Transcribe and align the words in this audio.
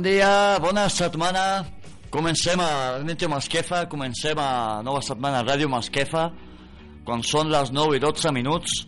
Bon 0.00 0.08
dia, 0.08 0.56
bona 0.64 0.86
setmana. 0.88 1.60
Comencem 2.08 2.56
a 2.56 3.02
Ràdio 3.02 3.28
Masquefa, 3.28 3.82
comencem 3.84 4.38
a 4.40 4.80
nova 4.80 5.02
setmana 5.04 5.42
a 5.42 5.44
Ràdio 5.44 5.68
Masquefa, 5.68 6.22
quan 7.04 7.20
són 7.20 7.50
les 7.52 7.68
9 7.68 7.98
i 7.98 8.00
12 8.00 8.32
minuts. 8.32 8.78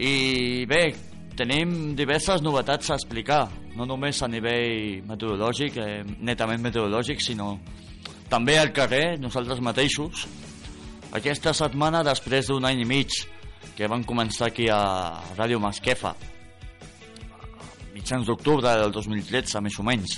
I 0.00 0.64
bé, 0.64 0.94
tenim 1.36 1.92
diverses 1.92 2.40
novetats 2.40 2.88
a 2.88 2.96
explicar, 2.96 3.50
no 3.76 3.84
només 3.84 4.22
a 4.24 4.30
nivell 4.32 5.04
meteorològic, 5.12 5.76
eh, 5.76 6.00
netament 6.24 6.64
meteorològic, 6.64 7.20
sinó 7.20 7.58
també 8.32 8.56
al 8.56 8.72
carrer, 8.72 9.20
nosaltres 9.20 9.60
mateixos. 9.60 10.24
Aquesta 11.12 11.52
setmana, 11.52 12.00
després 12.00 12.48
d'un 12.48 12.64
any 12.64 12.80
i 12.80 12.88
mig 12.88 13.12
que 13.76 13.92
van 13.92 14.08
començar 14.08 14.48
aquí 14.48 14.72
a 14.72 15.20
Ràdio 15.36 15.60
Masquefa, 15.60 16.16
mitjans 18.00 18.26
d'octubre 18.26 18.72
del 18.80 18.92
2013, 18.96 19.60
més 19.60 19.76
o 19.78 19.84
menys. 19.84 20.16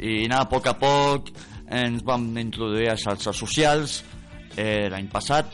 I 0.00 0.26
anar 0.26 0.44
a 0.44 0.48
poc 0.50 0.68
a 0.68 0.76
poc 0.76 1.32
ens 1.70 2.04
vam 2.04 2.28
introduir 2.38 2.90
a 2.90 2.98
xarxes 2.98 3.36
socials 3.40 4.00
eh, 4.56 4.88
l'any 4.90 5.08
passat 5.10 5.52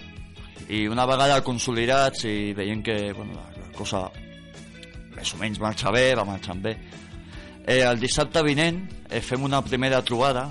i 0.73 0.87
una 0.91 1.07
vegada 1.07 1.43
consolidats 1.47 2.25
i 2.27 2.53
veient 2.57 2.83
que 2.83 2.97
bueno, 3.15 3.37
la, 3.37 3.47
la 3.63 3.73
cosa 3.77 4.07
més 5.17 5.33
o 5.33 5.41
menys 5.41 5.61
marxa 5.63 5.93
bé, 5.95 6.15
va 6.17 6.25
marxant 6.29 6.63
bé, 6.65 6.75
eh, 7.67 7.83
el 7.83 8.01
dissabte 8.01 8.43
vinent 8.45 8.81
eh, 9.11 9.21
fem 9.21 9.45
una 9.45 9.63
primera 9.65 10.01
trobada 10.05 10.49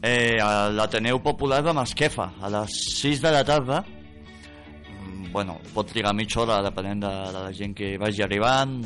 eh, 0.00 0.38
a 0.42 0.70
l'Ateneu 0.70 1.20
Popular 1.22 1.62
de 1.66 1.74
Masquefa 1.76 2.30
a 2.40 2.52
les 2.56 2.78
6 3.00 3.24
de 3.24 3.34
la 3.34 3.42
tarda 3.46 3.82
mm, 3.82 5.32
bueno, 5.34 5.58
pot 5.74 5.90
trigar 5.90 6.14
mitja 6.14 6.44
hora 6.44 6.62
depenent 6.62 7.02
de, 7.04 7.12
de 7.34 7.42
la 7.48 7.52
gent 7.52 7.74
que 7.74 7.96
vagi 7.98 8.22
arribant 8.22 8.78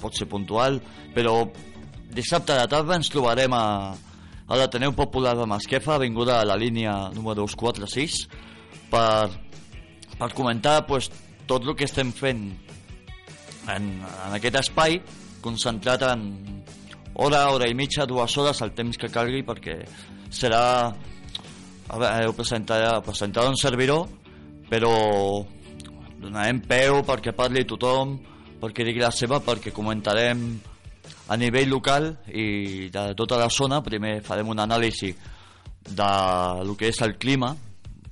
pot 0.00 0.16
ser 0.16 0.28
puntual, 0.30 0.80
però 1.14 1.38
dissabte 2.16 2.54
a 2.54 2.62
la 2.62 2.68
tarda 2.70 2.96
ens 2.96 3.10
trobarem 3.12 3.52
a, 3.56 3.66
a 4.46 4.58
l'Ateneu 4.58 4.94
Popular 4.96 5.36
de 5.38 5.46
Masquefa, 5.48 5.98
vinguda 6.02 6.40
a 6.40 6.48
la 6.48 6.56
línia 6.56 6.96
número 7.14 7.44
246, 7.44 8.18
per, 8.90 9.28
per 10.16 10.30
comentar 10.34 10.84
pues, 10.86 11.10
tot 11.46 11.66
el 11.66 11.76
que 11.76 11.86
estem 11.88 12.12
fent 12.14 12.48
en, 13.72 13.90
en 14.00 14.36
aquest 14.36 14.60
espai, 14.62 15.00
concentrat 15.42 16.06
en 16.10 16.28
hora, 17.14 17.46
hora 17.50 17.68
i 17.68 17.74
mitja, 17.74 18.06
dues 18.06 18.36
hores, 18.38 18.62
el 18.62 18.74
temps 18.76 18.98
que 19.00 19.12
calgui, 19.12 19.44
perquè 19.46 19.80
serà... 20.30 20.62
A 21.86 21.98
veure, 22.02 22.32
presentarà, 22.34 22.96
presentarà 23.06 23.46
un 23.46 23.58
servidor, 23.60 24.08
però 24.66 24.90
donarem 26.18 26.58
peu 26.66 27.02
perquè 27.06 27.30
parli 27.36 27.62
tothom, 27.68 28.16
perquè 28.60 28.86
digui 28.86 29.02
la 29.02 29.12
seva, 29.12 29.40
perquè 29.44 29.72
comentarem 29.74 30.46
a 31.28 31.36
nivell 31.36 31.68
local 31.70 32.08
i 32.32 32.88
de 32.92 33.04
tota 33.18 33.38
la 33.40 33.50
zona. 33.50 33.82
Primer 33.84 34.20
farem 34.26 34.48
un 34.52 34.62
anàlisi 34.62 35.12
de 35.86 36.10
lo 36.64 36.76
que 36.76 36.90
és 36.90 37.00
el 37.02 37.16
clima, 37.18 37.54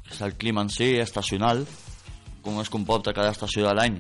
que 0.05 0.15
és 0.15 0.21
el 0.23 0.37
clima 0.39 0.63
en 0.63 0.71
si, 0.71 0.95
estacional, 1.01 1.65
com 2.45 2.61
es 2.61 2.71
comporta 2.71 3.15
cada 3.17 3.33
estació 3.33 3.67
de 3.67 3.75
l'any 3.75 3.99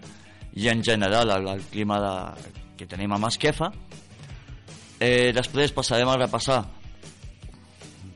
i 0.54 0.68
en 0.70 0.84
general 0.84 1.30
el, 1.34 1.48
el 1.56 1.62
clima 1.72 1.98
de, 2.02 2.52
que 2.78 2.86
tenim 2.86 3.12
a 3.12 3.18
Masquefa. 3.18 3.72
Eh, 5.00 5.32
després 5.34 5.74
passarem 5.74 6.08
a 6.08 6.18
repassar 6.20 6.62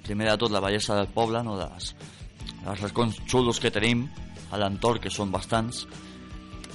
primer 0.09 0.31
de 0.31 0.37
tot 0.41 0.53
la 0.53 0.63
bellesa 0.65 0.97
del 0.97 1.11
poble, 1.13 1.43
no? 1.45 1.59
les, 1.59 1.93
els 2.65 2.81
racons 2.81 3.19
xulos 3.29 3.61
que 3.61 3.73
tenim 3.75 4.07
a 4.51 4.61
l'entorn, 4.61 5.03
que 5.03 5.13
són 5.13 5.33
bastants, 5.35 5.85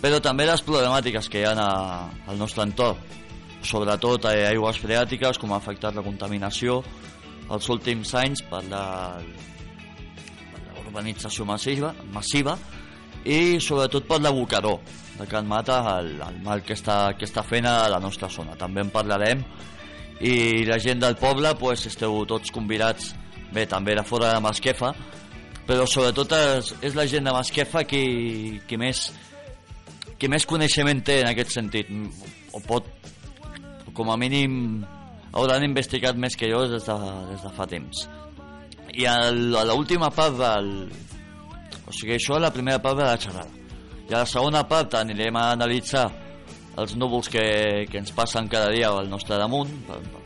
però 0.04 0.20
també 0.20 0.44
les 0.44 0.62
problemàtiques 0.68 1.30
que 1.32 1.40
hi 1.40 1.46
ha 1.48 1.54
a, 1.56 2.10
al 2.28 2.40
nostre 2.40 2.66
entorn, 2.68 3.00
sobretot 3.64 4.28
a 4.28 4.34
aigües 4.50 4.82
freàtiques, 4.84 5.40
com 5.40 5.54
ha 5.54 5.62
afectat 5.62 5.96
la 5.96 6.04
contaminació 6.04 6.82
els 7.54 7.70
últims 7.72 8.12
anys 8.20 8.44
per 8.50 8.60
la, 8.68 8.84
per 10.52 10.62
la 10.66 10.84
urbanització 10.84 11.48
massiva, 11.48 11.94
massiva 12.12 12.58
i 13.24 13.62
sobretot 13.64 14.08
per 14.10 14.20
l'abocador 14.20 14.82
de 15.16 15.28
Can 15.30 15.48
Mata, 15.48 15.80
el, 16.00 16.18
el 16.20 16.40
mal 16.44 16.64
que 16.68 16.76
està, 16.76 17.14
que 17.16 17.28
està 17.30 17.44
fent 17.46 17.68
a 17.70 17.88
la 17.92 18.02
nostra 18.04 18.28
zona. 18.28 18.58
També 18.60 18.84
en 18.84 18.92
parlarem 18.92 19.44
i 20.24 20.64
la 20.68 20.80
gent 20.84 21.00
del 21.00 21.16
poble 21.20 21.56
pues, 21.60 21.88
esteu 21.88 22.26
tots 22.28 22.52
convidats 22.52 23.14
bé, 23.54 23.68
també 23.70 23.96
de 23.96 24.04
fora 24.08 24.34
de 24.34 24.44
Masquefa 24.44 24.94
però 25.68 25.86
sobretot 25.88 26.34
és, 26.36 26.74
és 26.84 26.96
la 26.96 27.06
gent 27.08 27.28
de 27.28 27.34
Masquefa 27.36 27.84
qui, 27.88 28.60
qui 28.68 28.80
més 28.80 29.08
qui 30.24 30.30
més 30.32 30.46
coneixement 30.48 31.02
té 31.04 31.18
en 31.20 31.28
aquest 31.34 31.52
sentit? 31.52 31.90
O 32.56 32.62
pot 32.64 32.86
com 33.94 34.08
a 34.08 34.16
mínim 34.16 34.54
hauran 35.36 35.66
investigat 35.68 36.16
més 36.16 36.38
que 36.40 36.48
jo 36.48 36.62
des 36.72 36.86
de, 36.88 36.96
des 37.28 37.44
de 37.44 37.52
fa 37.58 37.68
temps. 37.68 38.06
I 38.96 39.04
el, 39.10 39.58
a 39.60 39.66
l'última 39.68 40.08
part 40.16 40.38
del 40.40 40.70
o 41.84 41.92
sigui 41.92 42.16
això 42.16 42.40
la 42.40 42.54
primera 42.56 42.80
part 42.80 43.02
de 43.02 43.04
la 43.10 43.20
xerrada. 43.20 43.52
I 44.08 44.14
a 44.14 44.22
la 44.22 44.30
segona 44.30 44.64
part 44.70 44.96
anirem 45.02 45.36
a 45.36 45.50
analitzar 45.58 46.06
els 46.80 46.96
núvols 46.96 47.28
que, 47.28 47.44
que 47.92 48.00
ens 48.00 48.16
passen 48.16 48.48
cada 48.48 48.72
dia 48.72 48.94
al 48.96 49.12
nostre 49.12 49.36
damunt 49.42 49.76
per, 49.90 50.00
per, 50.08 50.24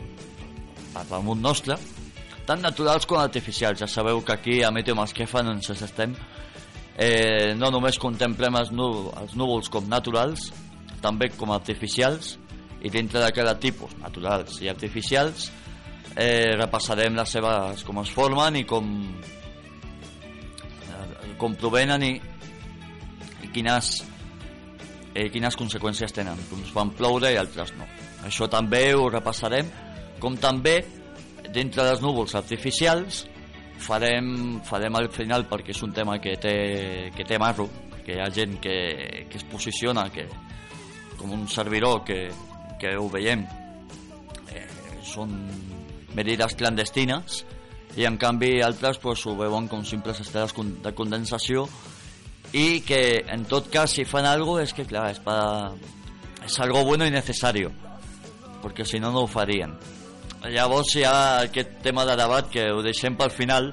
per 0.94 1.08
damunt 1.10 1.42
nostre 1.42 1.80
tant 2.48 2.62
naturals 2.62 3.10
com 3.10 3.18
artificials. 3.18 3.82
Ja 3.82 3.90
sabeu 3.90 4.22
que 4.22 4.38
aquí 4.38 4.62
a 4.62 4.70
Meteo 4.72 4.96
Masquefa 4.96 5.42
ens 5.42 5.74
estem 5.74 6.14
eh, 6.98 7.54
no 7.58 7.70
només 7.72 8.00
contemplem 8.02 8.58
els, 8.58 8.74
núvols, 8.74 9.14
els 9.22 9.38
núvols 9.38 9.70
com 9.70 9.88
naturals, 9.90 10.50
també 11.02 11.30
com 11.38 11.54
artificials, 11.54 12.36
i 12.82 12.90
dintre 12.94 13.22
de 13.22 13.32
cada 13.34 13.56
tipus, 13.60 13.94
naturals 14.02 14.60
i 14.62 14.70
artificials, 14.70 15.52
eh, 16.16 16.56
repassarem 16.58 17.16
les 17.18 17.30
seves, 17.30 17.84
com 17.86 18.02
es 18.02 18.12
formen 18.14 18.58
i 18.58 18.66
com, 18.66 18.90
eh, 20.90 21.34
com 21.38 21.56
provenen 21.56 22.04
i, 22.04 22.14
i 23.46 23.52
quines, 23.54 24.04
eh, 25.14 25.30
quines 25.34 25.58
conseqüències 25.58 26.14
tenen. 26.14 26.42
Uns 26.58 26.74
van 26.74 26.94
ploure 26.98 27.34
i 27.34 27.38
altres 27.38 27.74
no. 27.78 27.86
Això 28.26 28.50
també 28.50 28.90
ho 28.96 29.10
repassarem, 29.14 29.70
com 30.20 30.38
també 30.42 30.80
dintre 31.54 31.86
dels 31.86 32.02
núvols 32.02 32.34
artificials 32.36 33.26
farem, 33.80 34.60
farem 34.66 34.96
al 34.98 35.10
final 35.14 35.46
perquè 35.50 35.74
és 35.76 35.84
un 35.86 35.94
tema 35.94 36.18
que 36.20 36.36
té, 36.42 37.12
que 37.16 37.26
té 37.28 37.40
marro 37.40 37.68
que 38.06 38.16
hi 38.16 38.22
ha 38.24 38.30
gent 38.32 38.56
que, 38.64 38.78
que 39.28 39.38
es 39.38 39.44
posiciona 39.52 40.08
que, 40.14 40.28
com 41.18 41.34
un 41.36 41.48
servidor 41.52 42.04
que, 42.08 42.30
que 42.80 42.96
ho 42.96 43.10
veiem 43.12 43.44
eh, 44.54 44.66
són 45.04 45.34
medides 46.16 46.56
clandestines 46.56 47.44
i 47.98 48.06
en 48.08 48.18
canvi 48.22 48.62
altres 48.64 49.02
pues, 49.04 49.26
ho 49.26 49.36
veuen 49.36 49.68
com 49.68 49.84
simples 49.86 50.22
estels 50.24 50.56
de 50.56 50.94
condensació 50.96 51.66
i 52.56 52.80
que 52.88 53.26
en 53.28 53.44
tot 53.50 53.68
cas 53.74 53.98
si 53.98 54.06
fan 54.08 54.30
alguna 54.30 54.64
és 54.64 54.74
que 54.74 54.88
clar 54.88 55.10
és 55.12 55.20
per, 55.24 55.38
és 56.48 56.60
algo 56.64 56.86
bueno 56.88 57.06
i 57.06 57.12
necessari 57.12 57.66
perquè 58.64 58.86
si 58.88 59.02
no 59.04 59.12
no 59.12 59.26
ho 59.26 59.32
farien 59.32 59.76
llavors 60.46 60.94
hi 60.96 61.04
ha 61.08 61.18
aquest 61.48 61.80
tema 61.84 62.06
de 62.06 62.16
debat 62.20 62.50
que 62.52 62.70
ho 62.72 62.84
deixem 62.86 63.18
pel 63.18 63.34
final 63.34 63.72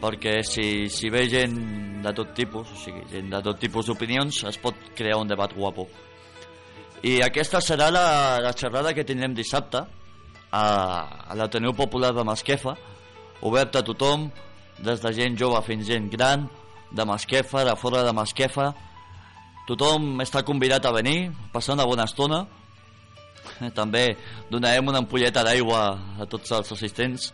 perquè 0.00 0.40
si, 0.46 0.88
si 0.88 1.10
ve 1.12 1.26
gent 1.28 1.56
de 2.00 2.12
tot 2.16 2.32
tipus, 2.34 2.70
o 2.72 2.78
sigui, 2.80 3.02
gent 3.12 3.28
de 3.32 3.40
tot 3.44 3.58
tipus 3.60 3.90
d'opinions, 3.90 4.44
es 4.48 4.56
pot 4.60 4.76
crear 4.96 5.18
un 5.20 5.28
debat 5.28 5.52
guapo. 5.52 5.86
I 7.04 7.20
aquesta 7.24 7.60
serà 7.64 7.90
la, 7.92 8.40
la 8.40 8.54
xerrada 8.56 8.94
que 8.96 9.04
tindrem 9.04 9.34
dissabte 9.36 9.82
a, 9.82 10.64
a 11.28 11.36
l'Ateneu 11.36 11.74
Popular 11.76 12.14
de 12.16 12.24
Masquefa, 12.24 12.74
obert 13.44 13.76
a 13.76 13.84
tothom, 13.84 14.30
des 14.80 15.00
de 15.04 15.12
gent 15.12 15.36
jove 15.36 15.60
fins 15.66 15.84
gent 15.88 16.08
gran, 16.12 16.48
de 16.90 17.04
Masquefa, 17.04 17.64
de 17.64 17.76
fora 17.76 18.02
de 18.04 18.12
Masquefa. 18.16 18.70
Tothom 19.68 20.18
està 20.24 20.42
convidat 20.42 20.86
a 20.86 20.94
venir, 20.96 21.30
passar 21.52 21.76
una 21.76 21.86
bona 21.86 22.08
estona. 22.08 22.42
També 23.80 24.16
donarem 24.50 24.88
una 24.88 25.02
ampolleta 25.04 25.44
d'aigua 25.46 25.84
a 26.20 26.28
tots 26.30 26.52
els 26.56 26.72
assistents 26.72 27.30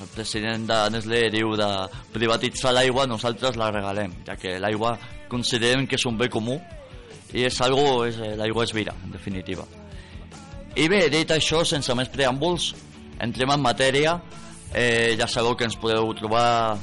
el 0.00 0.06
president 0.14 0.66
de 0.68 0.78
Nestlé 0.94 1.24
diu 1.32 1.54
de 1.58 1.68
privatitzar 2.14 2.72
l'aigua, 2.74 3.06
nosaltres 3.10 3.56
la 3.58 3.70
regalem, 3.74 4.12
ja 4.26 4.36
que 4.38 4.58
l'aigua 4.62 4.94
considerem 5.28 5.86
que 5.86 5.98
és 5.98 6.06
un 6.06 6.18
bé 6.18 6.28
comú 6.30 6.58
i 7.34 7.44
és 7.48 7.60
algo, 7.60 8.04
és, 8.06 8.18
eh, 8.22 8.36
l'aigua 8.38 8.64
és 8.64 8.72
vida, 8.72 8.94
en 9.04 9.12
definitiva. 9.12 9.66
I 10.76 10.86
bé, 10.88 11.08
dit 11.10 11.30
això, 11.30 11.64
sense 11.66 11.94
més 11.94 12.08
preàmbuls, 12.08 12.74
entrem 13.20 13.50
en 13.50 13.60
matèria. 13.60 14.20
Eh, 14.72 15.16
ja 15.18 15.26
sabeu 15.26 15.56
que 15.56 15.64
ens 15.64 15.76
podeu 15.76 16.12
trobar 16.14 16.78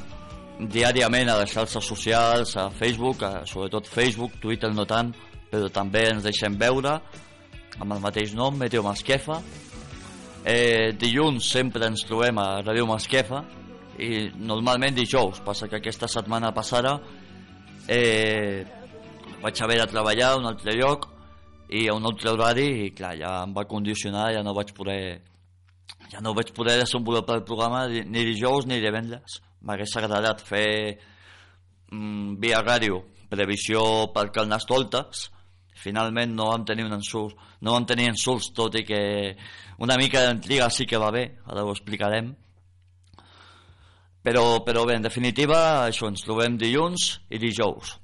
diàriament 0.60 1.30
a 1.30 1.38
les 1.40 1.50
xarxes 1.50 1.84
socials, 1.84 2.56
a 2.56 2.68
Facebook, 2.70 3.22
a, 3.22 3.46
sobretot 3.46 3.88
Facebook, 3.88 4.36
Twitter 4.42 4.72
no 4.74 4.84
tant, 4.84 5.14
però 5.50 5.70
també 5.72 6.10
ens 6.10 6.26
deixem 6.26 6.58
veure 6.58 7.00
amb 7.80 7.92
el 7.92 8.00
mateix 8.02 8.34
nom, 8.34 8.56
Meteo 8.56 8.82
Masquefa, 8.82 9.40
Eh, 10.46 10.92
dilluns 10.94 11.42
sempre 11.50 11.88
ens 11.90 12.04
trobem 12.06 12.38
a 12.38 12.60
Ràdio 12.62 12.84
Masquefa 12.86 13.40
i 13.98 14.28
normalment 14.38 14.94
dijous, 14.94 15.40
passa 15.42 15.66
que 15.66 15.80
aquesta 15.80 16.06
setmana 16.06 16.52
passada 16.54 16.92
eh, 17.90 18.62
vaig 19.42 19.62
haver 19.64 19.80
de 19.80 19.88
treballar 19.90 20.28
a 20.28 20.36
un 20.38 20.46
altre 20.46 20.76
lloc 20.78 21.08
i 21.74 21.88
a 21.90 21.96
un 21.98 22.06
altre 22.06 22.30
horari 22.30 22.68
i 22.84 22.92
clar, 22.94 23.16
ja 23.18 23.32
em 23.42 23.56
va 23.56 23.66
condicionar, 23.66 24.28
ja 24.36 24.44
no 24.46 24.54
vaig 24.54 24.70
poder 24.76 25.00
ja 26.12 26.22
no 26.22 26.30
vaig 26.38 26.54
poder 26.54 26.78
desenvolupar 26.84 27.40
el 27.40 27.44
programa 27.48 27.88
ni 27.90 28.24
dijous 28.30 28.70
ni 28.70 28.78
divendres. 28.78 29.40
M'hagués 29.66 29.96
agradat 29.98 30.46
fer 30.46 30.68
mm, 31.90 32.38
via 32.38 32.62
ràdio 32.62 33.02
previsió 33.34 33.82
per 34.14 34.28
Carnestoltes 34.30 35.26
finalment 35.76 36.34
no 36.34 36.50
vam 36.50 36.64
tenir 36.68 36.86
un 36.86 36.96
ensurt, 36.96 37.36
no 37.62 37.76
vam 37.76 37.86
tenir 37.88 38.08
insults, 38.10 38.50
tot 38.56 38.74
i 38.80 38.84
que 38.88 39.00
una 39.84 39.98
mica 40.00 40.24
d'intriga 40.24 40.70
sí 40.72 40.86
que 40.88 41.00
va 41.00 41.12
bé, 41.14 41.26
ara 41.46 41.64
ho 41.64 41.72
explicarem. 41.74 42.32
Però, 44.26 44.64
però 44.66 44.82
bé, 44.88 44.96
en 44.98 45.06
definitiva, 45.06 45.86
això, 45.86 46.08
ens 46.10 46.24
trobem 46.26 46.56
dilluns 46.58 47.06
i 47.30 47.38
dijous, 47.38 47.94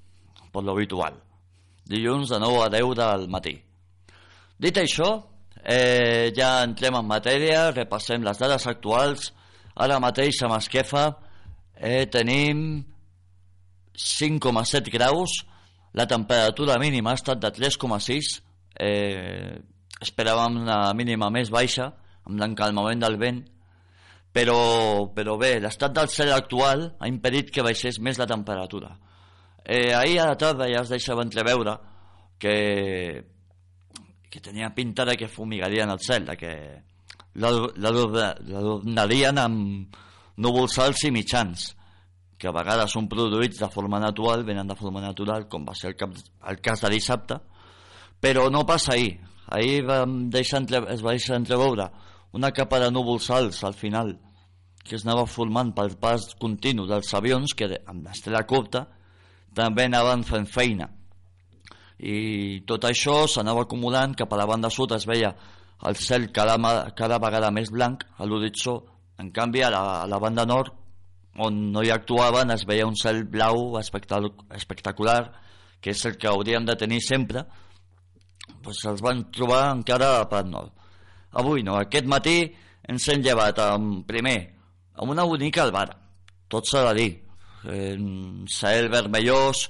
per 0.53 0.63
l'habitual. 0.63 1.17
Dilluns 1.91 2.31
de 2.31 2.39
9 2.39 2.63
a 2.63 2.71
10 2.71 2.95
del 3.01 3.27
matí. 3.33 3.57
Dit 4.63 4.79
això, 4.79 5.11
eh, 5.65 6.31
ja 6.37 6.63
entrem 6.63 6.95
en 7.01 7.09
matèria, 7.09 7.73
repassem 7.73 8.23
les 8.23 8.39
dades 8.39 8.67
actuals. 8.71 9.33
Ara 9.75 9.99
mateix 9.99 10.43
a 10.45 10.51
Masquefa 10.53 11.07
eh, 11.75 12.07
tenim 12.07 12.85
5,7 13.97 14.93
graus, 14.93 15.41
la 15.93 16.06
temperatura 16.06 16.79
mínima 16.79 17.12
ha 17.12 17.19
estat 17.19 17.41
de 17.43 17.50
3,6, 17.53 18.41
eh, 18.81 19.59
esperàvem 20.00 20.62
una 20.62 20.93
mínima 20.97 21.29
més 21.31 21.50
baixa, 21.53 21.91
amb 22.25 22.41
l'encalmament 22.41 23.03
del 23.03 23.19
vent, 23.21 23.43
però, 24.33 25.12
però 25.12 25.37
bé, 25.37 25.59
l'estat 25.61 25.93
del 25.93 26.09
cel 26.09 26.33
actual 26.33 26.87
ha 26.99 27.11
impedit 27.11 27.50
que 27.53 27.65
baixés 27.65 28.00
més 28.00 28.19
la 28.19 28.27
temperatura. 28.27 28.94
Eh, 29.65 29.93
ahir 29.94 30.19
a 30.21 30.31
la 30.33 30.39
tarda 30.41 30.67
ja 30.71 30.81
es 30.83 30.91
deixava 30.91 31.23
entreveure 31.23 31.77
que, 32.41 33.23
que 34.31 34.41
tenia 34.41 34.73
pinta 34.75 35.05
de 35.05 35.17
que 35.21 35.29
fumigarien 35.29 35.93
el 35.93 36.00
cel, 36.00 36.25
de 36.27 36.37
que 36.41 36.55
l'adornarien 37.37 39.38
amb 39.38 39.95
núvols 40.43 40.79
alts 40.83 41.05
i 41.09 41.12
mitjans 41.12 41.71
que 42.43 42.50
a 42.50 42.55
vegades 42.56 42.91
són 42.91 43.06
produïts 43.06 43.61
de 43.62 43.69
forma 43.71 44.00
natural, 44.03 44.41
venen 44.43 44.67
de 44.67 44.75
forma 44.75 44.99
natural, 45.00 45.44
com 45.47 45.62
va 45.62 45.77
ser 45.79 45.93
el, 45.93 45.97
cap, 46.00 46.17
el 46.50 46.56
cas 46.59 46.81
de 46.83 46.89
dissabte, 46.91 47.37
però 48.19 48.49
no 48.50 48.65
passa 48.67 48.97
ahir. 48.97 49.12
Ahir 49.55 49.85
vam 49.87 50.25
deixar 50.33 50.59
entre, 50.65 50.81
es 50.91 51.05
va 51.06 51.15
deixar 51.15 51.39
entreveure 51.39 51.87
una 52.35 52.50
capa 52.50 52.81
de 52.83 52.91
núvols 52.91 53.31
alts 53.31 53.62
al 53.69 53.79
final, 53.79 54.17
que 54.83 54.99
es 54.99 55.06
anava 55.06 55.29
formant 55.31 55.71
pel 55.77 55.94
pas 56.03 56.33
continu 56.43 56.89
dels 56.91 57.15
avions, 57.15 57.55
que 57.55 57.71
amb 57.87 58.09
l'estrela 58.09 58.43
curta 58.43 58.88
també 59.55 59.87
anaven 59.87 60.27
fent 60.27 60.50
feina. 60.50 60.91
I 62.03 62.67
tot 62.67 62.91
això 62.91 63.21
s'anava 63.31 63.69
acumulant, 63.69 64.19
cap 64.19 64.35
a 64.35 64.43
la 64.43 64.50
banda 64.50 64.73
sud 64.73 64.99
es 64.99 65.06
veia 65.06 65.31
el 65.87 65.95
cel 65.95 66.33
cada, 66.35 66.59
cada 66.99 67.23
vegada 67.23 67.55
més 67.55 67.71
blanc 67.71 68.03
a 68.19 68.27
l'horitzó, 68.27 68.81
en 69.23 69.31
canvi 69.31 69.62
a 69.62 69.71
la, 69.71 69.83
a 70.03 70.06
la 70.11 70.19
banda 70.19 70.43
nord 70.43 70.81
on 71.38 71.73
no 71.73 71.82
hi 71.82 71.90
actuaven 71.90 72.52
es 72.52 72.67
veia 72.69 72.87
un 72.87 72.96
cel 72.96 73.25
blau 73.25 73.79
espectacular 73.81 75.20
que 75.81 75.90
és 75.90 76.05
el 76.06 76.19
que 76.20 76.29
hauríem 76.29 76.67
de 76.69 76.76
tenir 76.76 77.00
sempre 77.05 77.46
doncs 78.62 78.84
els 78.90 79.02
van 79.02 79.25
trobar 79.34 79.64
encara 79.73 80.20
a 80.20 80.29
Prat 80.31 80.46
Nord. 80.46 80.70
Avui 81.38 81.62
no, 81.64 81.79
aquest 81.81 82.06
matí 82.06 82.37
ens 82.88 83.08
hem 83.08 83.23
llevat 83.25 83.58
amb, 83.62 84.02
primer 84.06 84.37
amb 84.99 85.14
una 85.14 85.25
bonica 85.25 85.62
albara 85.64 85.96
tot 86.52 86.69
s'ha 86.69 86.84
de 86.90 86.94
dir 87.00 87.11
en 87.73 88.44
cel 88.50 88.90
vermellós 88.93 89.69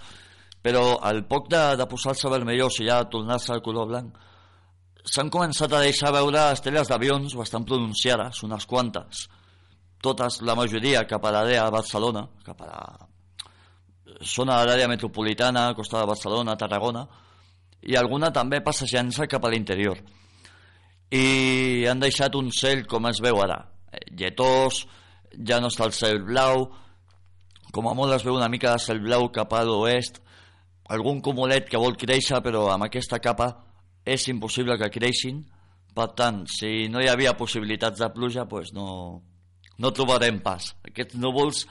però 0.62 0.98
al 1.02 1.24
poc 1.28 1.48
de, 1.52 1.62
de 1.78 1.86
posar-se 1.86 2.30
vermellós 2.32 2.80
i 2.80 2.88
ja 2.88 3.02
tornar-se 3.10 3.52
al 3.52 3.62
color 3.62 3.88
blanc 3.90 4.18
s'han 5.04 5.30
començat 5.30 5.72
a 5.72 5.82
deixar 5.82 6.12
veure 6.14 6.48
estrelles 6.52 6.88
d'avions 6.88 7.34
bastant 7.38 7.66
pronunciades, 7.66 8.42
unes 8.46 8.66
quantes 8.66 9.26
totes, 10.02 10.40
la 10.42 10.56
majoria, 10.58 11.06
cap 11.08 11.24
a 11.24 11.32
l'àrea 11.34 11.64
de 11.66 11.74
Barcelona, 11.74 12.26
cap 12.44 12.60
a 12.62 12.68
la 12.68 12.82
zona 14.22 14.60
de 14.60 14.68
l'àrea 14.68 14.88
metropolitana, 14.90 15.72
costa 15.74 16.00
de 16.00 16.10
Barcelona, 16.10 16.56
Tarragona, 16.58 17.06
i 17.82 17.96
alguna 17.98 18.30
també 18.34 18.60
passejant-se 18.62 19.26
cap 19.30 19.44
a 19.44 19.50
l'interior. 19.50 19.98
I 21.12 21.86
han 21.90 22.02
deixat 22.02 22.36
un 22.38 22.50
cel 22.54 22.86
com 22.88 23.06
es 23.10 23.20
veu 23.22 23.40
ara, 23.42 23.58
lletós, 24.18 24.84
ja 25.48 25.60
no 25.60 25.70
està 25.72 25.88
el 25.88 25.96
cel 25.96 26.22
blau, 26.26 26.68
com 27.72 27.88
a 27.88 27.96
molt 27.96 28.14
es 28.16 28.24
veu 28.26 28.36
una 28.36 28.50
mica 28.52 28.74
de 28.74 28.84
cel 28.84 29.00
blau 29.00 29.28
cap 29.32 29.52
a 29.56 29.64
l'oest, 29.64 30.20
algun 30.92 31.22
cumulet 31.24 31.68
que 31.70 31.80
vol 31.80 31.96
créixer, 31.96 32.42
però 32.44 32.68
amb 32.72 32.88
aquesta 32.88 33.20
capa 33.22 33.52
és 34.04 34.26
impossible 34.28 34.76
que 34.80 34.90
creixin, 34.92 35.42
per 35.94 36.10
tant, 36.16 36.42
si 36.48 36.88
no 36.88 37.00
hi 37.02 37.10
havia 37.12 37.36
possibilitats 37.36 38.00
de 38.00 38.08
pluja, 38.12 38.46
doncs 38.48 38.72
no, 38.76 38.86
no 39.82 39.90
trobarem 39.90 40.38
pas. 40.44 40.70
Aquests 40.86 41.18
núvols, 41.18 41.64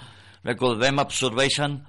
recordem, 0.44 1.00
absorbeixen 1.00 1.80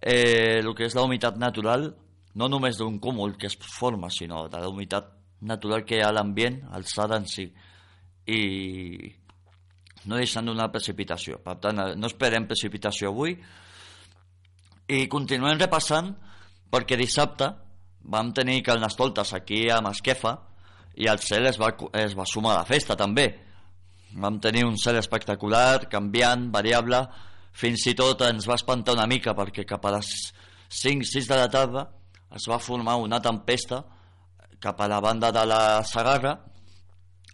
eh, 0.00 0.60
el 0.60 0.74
que 0.76 0.86
és 0.88 0.96
la 0.96 1.06
humitat 1.06 1.38
natural, 1.40 1.88
no 2.36 2.48
només 2.52 2.78
d'un 2.78 3.00
cúmul 3.02 3.36
que 3.40 3.48
es 3.48 3.56
forma, 3.56 4.10
sinó 4.12 4.46
de 4.48 4.60
la 4.60 4.68
humitat 4.68 5.08
natural 5.40 5.86
que 5.88 5.96
hi 5.96 6.04
ha 6.04 6.10
a 6.12 6.14
l'ambient, 6.14 6.60
alçada 6.76 7.16
en 7.18 7.26
si. 7.26 7.48
I 8.30 8.40
no 10.06 10.20
deixen 10.20 10.46
d'una 10.46 10.68
precipitació. 10.72 11.40
Per 11.44 11.56
tant, 11.60 11.80
no 11.96 12.08
esperem 12.08 12.46
precipitació 12.48 13.10
avui. 13.10 13.34
I 14.90 15.06
continuem 15.10 15.58
repassant 15.58 16.12
perquè 16.70 16.96
dissabte 16.98 17.50
vam 18.10 18.30
tenir 18.36 18.62
Carnestoltes 18.64 19.34
aquí 19.36 19.68
a 19.70 19.80
Masquefa 19.84 20.36
i 21.00 21.08
al 21.08 21.20
cel 21.22 21.46
es 21.50 21.58
va, 21.60 21.72
es 22.00 22.16
va 22.16 22.26
sumar 22.26 22.54
a 22.54 22.62
la 22.62 22.68
festa 22.68 22.96
també 22.98 23.28
Vam 24.18 24.40
tenir 24.42 24.64
un 24.66 24.76
cel 24.78 24.98
espectacular, 24.98 25.88
canviant, 25.90 26.48
variable, 26.50 27.04
fins 27.52 27.86
i 27.86 27.94
tot 27.98 28.22
ens 28.26 28.46
va 28.48 28.56
espantar 28.58 28.96
una 28.96 29.06
mica 29.10 29.34
perquè 29.38 29.66
cap 29.68 29.86
a 29.86 29.96
les 29.96 30.10
5-6 30.70 31.28
de 31.30 31.38
la 31.38 31.48
tarda 31.50 31.88
es 32.34 32.46
va 32.50 32.60
formar 32.62 32.96
una 33.02 33.20
tempesta 33.22 33.82
cap 34.60 34.80
a 34.80 34.88
la 34.88 35.00
banda 35.00 35.32
de 35.34 35.44
la 35.46 35.82
Sagarra 35.84 36.36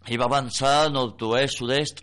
i 0.08 0.16
va 0.16 0.28
avançar 0.28 0.88
nord-oest, 0.92 1.58
sud-est 1.58 2.02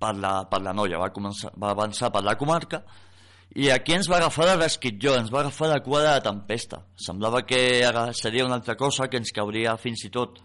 per 0.00 0.12
la, 0.18 0.44
per 0.50 0.60
la 0.60 0.74
Noia, 0.74 0.98
va, 0.98 1.12
començar, 1.14 1.52
va 1.56 1.70
avançar 1.72 2.10
per 2.12 2.24
la 2.26 2.36
comarca 2.36 2.82
i 3.54 3.70
aquí 3.70 3.94
ens 3.94 4.08
va 4.10 4.18
agafar 4.18 4.48
de 4.50 4.56
resquitlló, 4.58 5.14
ens 5.20 5.30
va 5.30 5.44
agafar 5.44 5.68
la 5.70 5.78
cua 5.84 6.00
de 6.02 6.08
la 6.08 6.22
tempesta. 6.24 6.80
Semblava 6.98 7.44
que 7.46 7.60
seria 8.18 8.46
una 8.48 8.56
altra 8.58 8.74
cosa 8.74 9.06
que 9.06 9.20
ens 9.20 9.30
cauria 9.32 9.76
fins 9.78 10.02
i 10.08 10.10
tot 10.10 10.40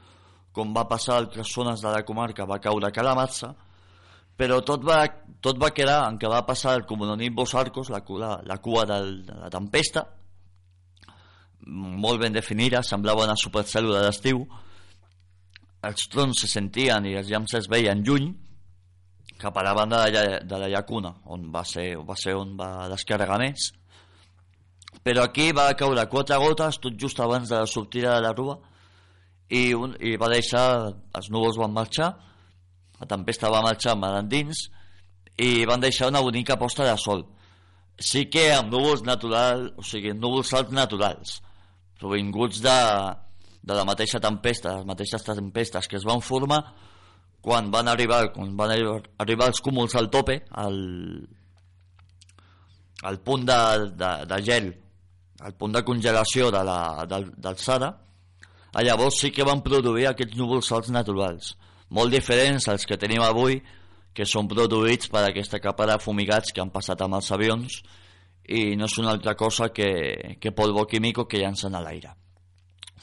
com 0.51 0.73
va 0.75 0.87
passar 0.89 1.15
a 1.15 1.23
altres 1.23 1.51
zones 1.53 1.81
de 1.81 1.91
la 1.93 2.03
comarca, 2.05 2.47
va 2.49 2.59
caure 2.61 2.91
Calamatza, 2.91 3.53
però 4.39 4.61
tot 4.65 4.85
va, 4.87 5.03
tot 5.43 5.59
va 5.61 5.73
quedar 5.75 6.01
en 6.07 6.17
què 6.19 6.29
va 6.31 6.45
passar 6.47 6.77
el 6.77 6.85
Comunonit 6.89 7.33
Bosarcos, 7.35 7.91
la, 7.91 8.01
la, 8.21 8.31
la 8.47 8.57
cua 8.63 8.85
del, 8.87 9.19
de 9.27 9.35
la 9.35 9.49
tempesta, 9.51 10.05
molt 11.69 12.21
ben 12.21 12.33
definida, 12.33 12.81
semblava 12.83 13.25
una 13.27 13.37
supercèl·lula 13.37 14.05
d'estiu, 14.05 14.45
els 15.89 16.07
trons 16.11 16.41
se 16.43 16.47
sentien 16.51 17.05
i 17.07 17.17
els 17.19 17.27
llamps 17.31 17.55
es 17.59 17.67
veien 17.71 18.03
lluny, 18.03 18.31
cap 19.39 19.55
a 19.55 19.63
la 19.63 19.73
banda 19.75 20.01
de 20.05 20.11
la, 20.15 20.39
de 20.43 20.57
la 20.59 20.71
llacuna, 20.71 21.13
on 21.31 21.47
va 21.51 21.63
ser, 21.67 21.93
va 22.03 22.15
ser 22.19 22.35
on 22.35 22.57
va 22.59 22.89
descarregar 22.91 23.39
més. 23.39 23.69
Però 25.03 25.23
aquí 25.23 25.51
va 25.55 25.69
caure 25.79 26.03
quatre 26.11 26.35
gotes 26.41 26.79
tot 26.83 26.97
just 26.99 27.19
abans 27.23 27.47
de 27.47 27.61
la 27.61 27.69
sortida 27.69 28.17
de 28.17 28.25
la 28.25 28.33
rua 28.35 28.57
i, 29.49 29.73
un, 29.73 29.95
i 29.99 30.15
va 30.21 30.29
deixar, 30.31 30.63
els 31.17 31.29
núvols 31.33 31.57
van 31.59 31.73
marxar, 31.73 32.09
la 32.99 33.07
tempesta 33.09 33.51
va 33.51 33.63
marxar 33.65 33.95
mar 33.97 34.13
endins 34.19 34.67
i 35.39 35.65
van 35.65 35.81
deixar 35.81 36.09
una 36.11 36.21
bonica 36.21 36.57
posta 36.59 36.85
de 36.85 36.95
sol. 36.99 37.23
Sí 37.99 38.27
que 38.31 38.49
amb 38.53 38.71
núvols 38.71 39.03
naturals, 39.07 39.73
o 39.79 39.83
sigui, 39.83 40.13
núvols 40.15 40.53
alts 40.55 40.75
naturals, 40.75 41.39
provinguts 41.99 42.61
de, 42.63 42.77
de 43.63 43.75
la 43.75 43.87
mateixa 43.87 44.21
tempesta, 44.23 44.77
les 44.79 44.87
mateixes 44.87 45.25
tempestes 45.25 45.87
que 45.87 45.99
es 45.99 46.07
van 46.07 46.21
formar 46.23 46.61
quan 47.41 47.71
van 47.71 47.87
arribar, 47.87 48.33
quan 48.35 48.55
van 48.59 48.73
arribar 48.75 49.47
els 49.47 49.61
cúmuls 49.63 49.95
al 49.95 50.09
tope, 50.11 50.41
al, 50.51 50.77
al 53.03 53.19
punt 53.23 53.47
de, 53.47 53.59
de, 53.95 54.11
de 54.27 54.41
gel, 54.43 54.69
al 55.39 55.55
punt 55.55 55.75
de 55.75 55.83
congelació 55.87 56.49
de 56.51 56.63
l'alçada, 56.67 57.93
de, 57.95 58.08
llavors 58.85 59.19
sí 59.21 59.31
que 59.33 59.47
van 59.47 59.63
produir 59.65 60.07
aquests 60.09 60.37
núvols 60.37 60.71
alts 60.75 60.91
naturals, 60.93 61.55
molt 61.89 62.13
diferents 62.13 62.67
als 62.69 62.85
que 62.85 62.99
tenim 63.01 63.23
avui, 63.25 63.59
que 64.13 64.25
són 64.25 64.49
produïts 64.49 65.09
per 65.09 65.23
aquesta 65.25 65.59
capa 65.63 65.87
de 65.89 65.97
fumigats 66.01 66.53
que 66.53 66.61
han 66.61 66.73
passat 66.73 67.01
amb 67.01 67.17
els 67.19 67.31
avions 67.31 67.79
i 68.49 68.75
no 68.77 68.87
és 68.89 68.97
una 69.01 69.13
altra 69.13 69.35
cosa 69.37 69.69
que, 69.73 70.37
que 70.41 70.51
polvo 70.51 70.85
químico 70.89 71.27
que 71.27 71.41
llancen 71.41 71.75
a 71.77 71.81
l'aire. 71.81 72.15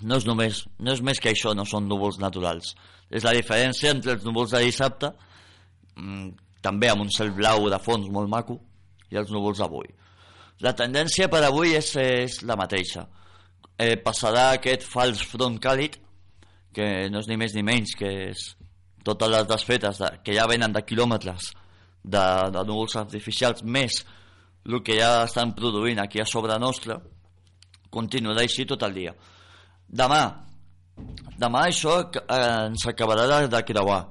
No 0.03 0.19
és, 0.19 0.27
només, 0.29 0.65
no 0.83 0.93
és 0.93 1.01
més 1.01 1.21
que 1.23 1.31
això, 1.31 1.55
no 1.55 1.65
són 1.65 1.87
núvols 1.89 2.19
naturals. 2.21 2.75
És 3.09 3.25
la 3.25 3.33
diferència 3.33 3.95
entre 3.95 4.17
els 4.17 4.27
núvols 4.27 4.53
de 4.53 4.65
dissabte, 4.67 5.13
mmm, 5.97 6.33
també 6.61 6.91
amb 6.91 7.07
un 7.07 7.13
cel 7.15 7.31
blau 7.33 7.71
de 7.71 7.79
fons 7.81 8.11
molt 8.13 8.29
maco, 8.29 8.59
i 9.11 9.17
els 9.17 9.31
núvols 9.33 9.63
d'avui. 9.63 9.89
La 10.65 10.75
tendència 10.77 11.31
per 11.33 11.45
avui 11.47 11.77
és, 11.79 11.93
és 12.01 12.41
la 12.49 12.57
mateixa. 12.59 13.07
Eh, 13.79 13.97
passarà 14.01 14.51
aquest 14.55 14.87
fals 14.89 15.21
front 15.29 15.59
càlid, 15.61 15.99
que 16.73 17.09
no 17.13 17.21
és 17.21 17.29
ni 17.29 17.37
més 17.41 17.55
ni 17.57 17.65
menys 17.65 17.95
que 17.97 18.09
és 18.31 18.47
totes 19.05 19.31
les 19.33 19.47
desfetes 19.49 20.01
de, 20.01 20.11
que 20.25 20.35
ja 20.37 20.47
venen 20.49 20.73
de 20.73 20.83
quilòmetres 20.85 21.51
de, 22.03 22.25
de 22.53 22.65
núvols 22.69 22.97
artificials 23.01 23.63
més 23.63 24.03
el 24.67 24.81
que 24.83 24.97
ja 24.99 25.25
estan 25.25 25.55
produint 25.55 26.01
aquí 26.03 26.21
a 26.21 26.27
sobre 26.27 26.59
nostre 26.59 26.99
continuarà 27.93 28.43
així 28.43 28.67
tot 28.67 28.83
el 28.83 28.97
dia. 28.97 29.15
Demà 29.87 30.23
demà 31.39 31.67
això 31.69 31.99
eh, 32.09 32.41
ens 32.67 32.87
acabarà 32.89 33.27
de, 33.31 33.41
de 33.53 33.63
creuar. 33.69 34.03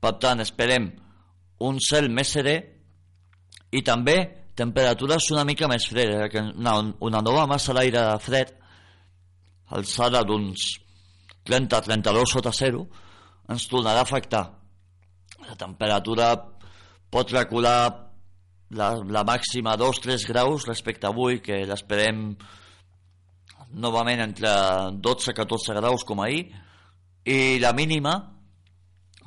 Per 0.00 0.12
tant 0.22 0.40
esperem 0.44 0.90
un 1.66 1.80
cel 1.84 2.08
més 2.12 2.36
serè 2.36 2.56
i 3.76 3.82
també 3.84 4.16
temperatures 4.56 5.30
una 5.32 5.44
mica 5.48 5.68
més 5.68 5.86
fredes 5.88 6.34
una, 6.52 6.78
una 7.00 7.20
nova 7.24 7.46
massa 7.48 7.74
d'aire 7.76 8.02
fred 8.20 8.59
alçada 9.70 10.22
d'uns 10.26 10.66
30-32 11.46 12.32
sota 12.34 12.52
zero 12.52 12.86
ens 13.50 13.66
tornarà 13.70 14.04
a 14.04 14.06
afectar. 14.06 14.44
La 15.46 15.56
temperatura 15.58 16.30
pot 17.10 17.32
recular 17.34 18.10
la, 18.70 18.90
la 19.02 19.24
màxima 19.26 19.76
2-3 19.76 20.26
graus 20.28 20.66
respecte 20.68 21.06
a 21.06 21.10
avui, 21.10 21.40
que 21.42 21.64
l'esperem 21.66 22.36
novament 23.70 24.22
entre 24.22 24.50
12-14 25.02 25.78
graus 25.78 26.04
com 26.06 26.22
ahir, 26.22 26.44
i 27.26 27.58
la 27.62 27.72
mínima, 27.76 28.14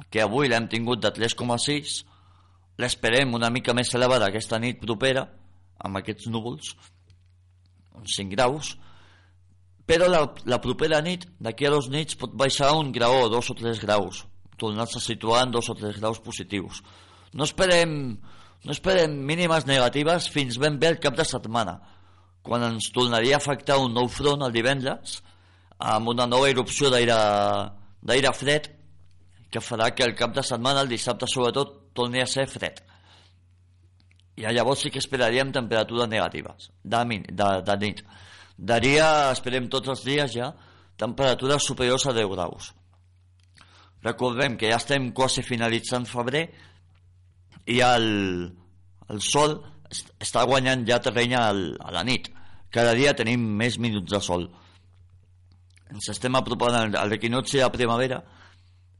que 0.10 0.24
avui 0.24 0.50
l'hem 0.50 0.68
tingut 0.72 1.04
de 1.04 1.12
3,6, 1.12 2.00
l'esperem 2.80 3.36
una 3.36 3.52
mica 3.54 3.76
més 3.76 3.92
elevada 3.94 4.32
aquesta 4.32 4.60
nit 4.60 4.80
propera, 4.82 5.28
amb 5.84 6.00
aquests 6.00 6.30
núvols, 6.32 6.74
uns 8.00 8.16
5 8.18 8.36
graus, 8.36 8.74
però 9.86 10.08
la, 10.08 10.24
la 10.48 10.60
propera 10.64 11.02
nit, 11.04 11.26
d'aquí 11.44 11.68
a 11.68 11.74
dos 11.74 11.90
nits, 11.92 12.16
pot 12.20 12.36
baixar 12.40 12.72
un 12.78 12.92
grau, 12.96 13.28
dos 13.32 13.50
o 13.52 13.56
tres 13.58 13.82
graus, 13.84 14.24
tornar-se 14.58 15.00
a 15.00 15.04
situar 15.04 15.44
en 15.44 15.52
dos 15.52 15.70
o 15.70 15.76
tres 15.76 16.00
graus 16.00 16.22
positius. 16.24 16.84
No 17.34 17.44
esperem 17.44 18.16
no 18.64 18.72
esperem 18.72 19.18
mínimes 19.28 19.66
negatives 19.68 20.30
fins 20.32 20.56
ben 20.56 20.78
bé 20.80 20.94
el 20.94 21.02
cap 21.04 21.18
de 21.20 21.26
setmana, 21.28 21.82
quan 22.44 22.64
ens 22.64 22.88
tornaria 22.96 23.36
a 23.36 23.42
afectar 23.42 23.76
un 23.82 23.92
nou 23.96 24.08
front 24.08 24.46
el 24.46 24.56
divendres, 24.56 25.18
amb 25.80 26.14
una 26.14 26.28
nova 26.28 26.48
erupció 26.52 26.88
d'aire 26.94 28.32
fred, 28.40 28.70
que 29.52 29.62
farà 29.62 29.92
que 29.92 30.08
el 30.08 30.16
cap 30.16 30.32
de 30.34 30.44
setmana, 30.48 30.82
el 30.82 30.92
dissabte 30.92 31.28
sobretot, 31.28 31.76
torni 31.94 32.24
a 32.24 32.28
ser 32.28 32.48
fred. 32.48 32.80
I 34.40 34.48
llavors 34.56 34.82
sí 34.82 34.90
que 34.90 35.04
esperaríem 35.04 35.52
temperatures 35.54 36.10
negatives, 36.10 36.72
de, 36.82 37.04
de, 37.30 37.50
de 37.68 37.78
nit. 37.84 38.02
De 38.58 38.78
dia, 38.84 39.32
esperem 39.34 39.68
tots 39.72 39.90
els 39.90 40.04
dies 40.06 40.36
ja, 40.36 40.52
temperatures 41.00 41.66
superiors 41.66 42.06
a 42.08 42.14
10 42.16 42.32
graus. 42.32 42.72
Recordem 44.04 44.58
que 44.60 44.70
ja 44.70 44.78
estem 44.82 45.12
quasi 45.16 45.44
finalitzant 45.46 46.06
febrer 46.10 46.44
i 47.72 47.80
el, 47.86 48.08
el 49.10 49.22
sol 49.24 49.56
està 49.94 50.44
guanyant 50.50 50.84
ja 50.88 51.00
terreny 51.02 51.38
al, 51.40 51.64
a 51.80 51.94
la 51.96 52.04
nit. 52.04 52.30
Cada 52.74 52.94
dia 52.98 53.14
tenim 53.16 53.44
més 53.58 53.78
minuts 53.80 54.12
de 54.12 54.20
sol. 54.22 54.48
Ens 55.94 56.10
estem 56.12 56.36
apropant 56.36 56.76
al, 56.76 56.96
al 57.00 57.16
equinocci 57.16 57.62
de 57.62 57.70
primavera 57.74 58.20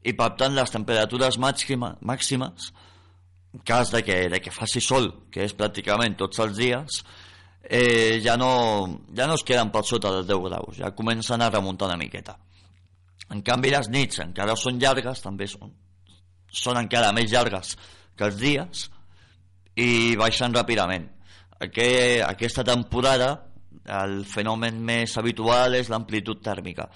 i 0.04 0.12
per 0.16 0.34
tant 0.40 0.54
les 0.56 0.72
temperatures 0.72 1.38
màxima, 1.40 1.94
màximes 2.00 2.72
en 3.54 3.62
cas 3.64 3.92
de 3.92 4.02
que, 4.02 4.16
de 4.28 4.40
que 4.42 4.50
faci 4.50 4.80
sol, 4.82 5.12
que 5.30 5.44
és 5.46 5.54
pràcticament 5.54 6.16
tots 6.18 6.40
els 6.42 6.56
dies, 6.58 7.02
eh, 7.64 8.20
ja, 8.22 8.36
no, 8.36 9.00
ja 9.16 9.26
no 9.26 9.38
es 9.38 9.44
queden 9.46 9.70
per 9.72 9.84
sota 9.88 10.12
dels 10.12 10.28
10 10.28 10.42
graus, 10.48 10.76
ja 10.78 10.94
comencen 10.94 11.42
a 11.42 11.50
remuntar 11.50 11.88
una 11.88 12.00
miqueta. 12.00 12.36
En 13.32 13.40
canvi, 13.42 13.72
les 13.72 13.88
nits 13.88 14.20
encara 14.24 14.56
són 14.56 14.78
llargues, 14.80 15.22
també 15.24 15.48
són, 15.48 15.72
són 16.52 16.78
encara 16.78 17.12
més 17.16 17.32
llargues 17.32 17.74
que 18.14 18.28
els 18.28 18.38
dies 18.38 18.84
i 19.80 20.14
baixen 20.20 20.54
ràpidament. 20.54 21.08
Aquest, 21.64 22.22
aquesta 22.28 22.64
temporada 22.66 23.30
el 24.04 24.22
fenomen 24.28 24.80
més 24.84 25.16
habitual 25.20 25.74
és 25.78 25.90
l'amplitud 25.92 26.40
tèrmica, 26.44 26.86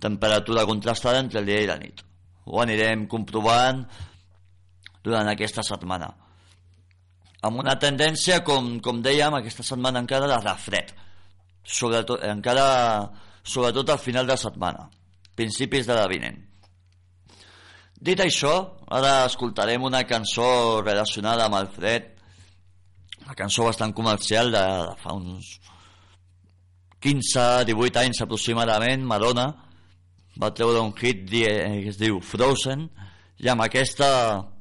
temperatura 0.00 0.66
contrastada 0.68 1.20
entre 1.20 1.40
el 1.40 1.48
dia 1.48 1.60
i 1.60 1.68
la 1.68 1.78
nit. 1.80 2.02
Ho 2.50 2.60
anirem 2.62 3.06
comprovant 3.06 3.84
durant 5.04 5.28
aquesta 5.28 5.62
setmana. 5.64 6.10
Amb 7.46 7.62
una 7.62 7.76
tendència, 7.80 8.42
com, 8.44 8.74
com 8.84 9.00
dèiem, 9.04 9.34
aquesta 9.38 9.64
setmana 9.64 10.02
encara 10.04 10.28
de 10.28 10.36
refred, 10.42 10.92
sobretot, 11.64 12.20
encara, 12.28 12.66
sobretot 13.42 13.94
al 13.94 14.00
final 14.02 14.28
de 14.28 14.36
setmana, 14.40 14.86
principis 15.38 15.88
de 15.88 15.96
la 15.96 16.06
vinent. 16.10 16.36
Dit 18.00 18.20
això, 18.20 18.52
ara 18.92 19.24
escoltarem 19.28 19.82
una 19.84 20.04
cançó 20.08 20.80
relacionada 20.84 21.48
amb 21.48 21.58
el 21.60 21.72
fred, 21.72 22.12
una 23.24 23.36
cançó 23.36 23.66
bastant 23.68 23.92
comercial 23.96 24.52
de, 24.52 24.62
de 24.88 24.94
fa 25.00 25.16
uns 25.16 25.58
15-18 27.00 28.00
anys 28.04 28.22
aproximadament, 28.24 29.04
Madonna 29.08 29.48
va 30.40 30.52
treure 30.56 30.80
un 30.84 30.92
hit 30.96 31.28
que 31.28 31.88
es 31.88 31.98
diu 32.00 32.20
Frozen 32.24 32.86
i 33.40 33.48
amb 33.48 33.64
aquesta 33.64 34.08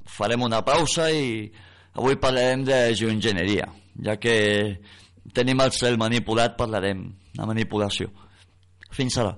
farem 0.07 0.43
una 0.48 0.62
pausa 0.65 1.09
i 1.12 1.50
avui 1.93 2.15
parlarem 2.22 2.63
de 2.67 2.79
geoenginyeria 2.96 3.67
ja 4.05 4.15
que 4.22 4.36
tenim 5.34 5.60
el 5.62 5.72
cel 5.75 5.98
manipulat 5.98 6.58
parlarem 6.58 7.05
de 7.36 7.46
manipulació. 7.46 8.10
Fins 8.91 9.17
ara 9.22 9.36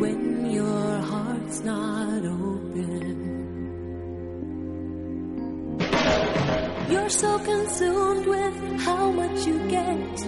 when 0.00 0.50
your 0.50 0.98
heart's 1.10 1.60
not 1.60 2.24
open. 2.24 3.16
You're 6.90 7.08
so 7.08 7.38
consumed 7.38 8.26
with 8.26 8.80
how 8.80 9.10
much 9.10 9.46
you 9.46 9.58
get. 9.68 10.26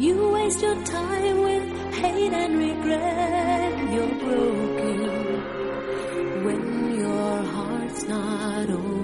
You 0.00 0.30
waste 0.30 0.60
your 0.62 0.82
time 0.84 1.42
with 1.42 1.94
hate 1.94 2.32
and 2.32 2.58
regret. 2.58 3.92
You're 3.92 4.14
broken 4.26 5.00
when 6.44 6.94
your 6.98 7.42
heart's 7.42 8.04
not 8.08 8.70
open. 8.70 9.03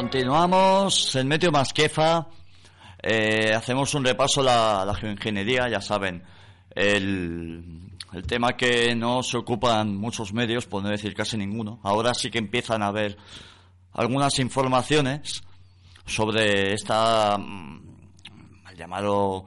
Continuamos 0.00 1.14
en 1.14 1.28
Meteo 1.28 1.52
Masquefa. 1.52 2.26
Eh, 3.02 3.52
hacemos 3.54 3.92
un 3.92 4.02
repaso 4.02 4.40
a 4.40 4.82
la, 4.82 4.94
geoingeniería, 4.94 5.68
ya 5.68 5.82
saben. 5.82 6.22
El, 6.74 7.92
el 8.14 8.22
tema 8.26 8.56
que 8.56 8.94
no 8.94 9.22
se 9.22 9.36
ocupan 9.36 9.94
muchos 9.94 10.32
medios, 10.32 10.64
por 10.66 10.82
no 10.82 10.88
decir 10.88 11.12
casi 11.12 11.36
ninguno. 11.36 11.80
Ahora 11.82 12.14
sí 12.14 12.30
que 12.30 12.38
empiezan 12.38 12.82
a 12.82 12.86
haber 12.86 13.18
algunas 13.92 14.38
informaciones 14.38 15.42
sobre 16.06 16.72
esta 16.72 17.36
mm, 17.36 17.82
llamado 18.78 19.44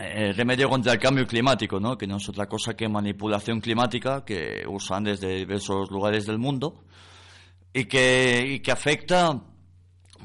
eh, 0.00 0.32
remedio 0.32 0.70
contra 0.70 0.94
el 0.94 0.98
cambio 0.98 1.26
climático, 1.26 1.78
¿no? 1.78 1.98
que 1.98 2.06
no 2.06 2.16
es 2.16 2.26
otra 2.30 2.46
cosa 2.46 2.74
que 2.74 2.88
manipulación 2.88 3.60
climática 3.60 4.24
que 4.24 4.64
usan 4.66 5.04
desde 5.04 5.36
diversos 5.36 5.90
lugares 5.90 6.24
del 6.24 6.38
mundo 6.38 6.84
y 7.74 7.86
que, 7.86 8.44
y 8.46 8.60
que 8.60 8.70
afecta 8.70 9.42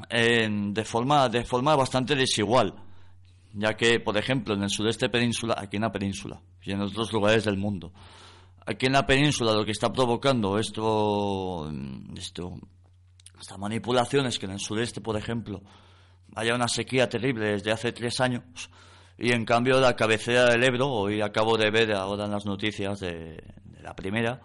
de, 0.10 0.84
forma, 0.86 1.28
de 1.28 1.44
forma 1.44 1.76
bastante 1.76 2.16
desigual, 2.16 2.76
ya 3.54 3.76
que, 3.76 4.00
por 4.00 4.16
ejemplo, 4.18 4.54
en 4.54 4.64
el 4.64 4.70
sudeste 4.70 5.10
península, 5.10 5.56
aquí 5.58 5.78
en 5.78 5.82
la 5.82 5.92
península 5.92 6.40
y 6.62 6.72
en 6.72 6.82
otros 6.82 7.12
lugares 7.12 7.46
del 7.46 7.58
mundo, 7.58 7.92
aquí 8.66 8.86
en 8.86 8.94
la 8.94 9.06
península 9.06 9.54
lo 9.54 9.66
que 9.66 9.72
está 9.72 9.92
provocando 9.92 10.60
esto, 10.60 11.70
esto 12.16 12.54
estas 13.40 13.58
manipulaciones 13.58 14.38
que 14.38 14.46
en 14.46 14.52
el 14.52 14.60
sureste, 14.60 15.02
por 15.02 15.18
ejemplo, 15.18 15.64
haya 16.36 16.54
una 16.54 16.68
sequía 16.68 17.10
terrible 17.10 17.54
desde 17.54 17.72
hace 17.72 17.92
tres 17.92 18.20
años 18.20 18.70
y 19.18 19.34
en 19.34 19.44
cambio 19.44 19.80
la 19.80 19.96
cabecera 19.96 20.46
del 20.46 20.64
Ebro, 20.64 20.88
hoy 20.88 21.22
acabo 21.22 21.58
de 21.58 21.72
ver 21.72 21.94
ahora 21.94 22.26
en 22.26 22.32
las 22.32 22.46
noticias 22.46 23.00
de 23.00 23.44
la 23.82 23.96
primera, 23.96 24.40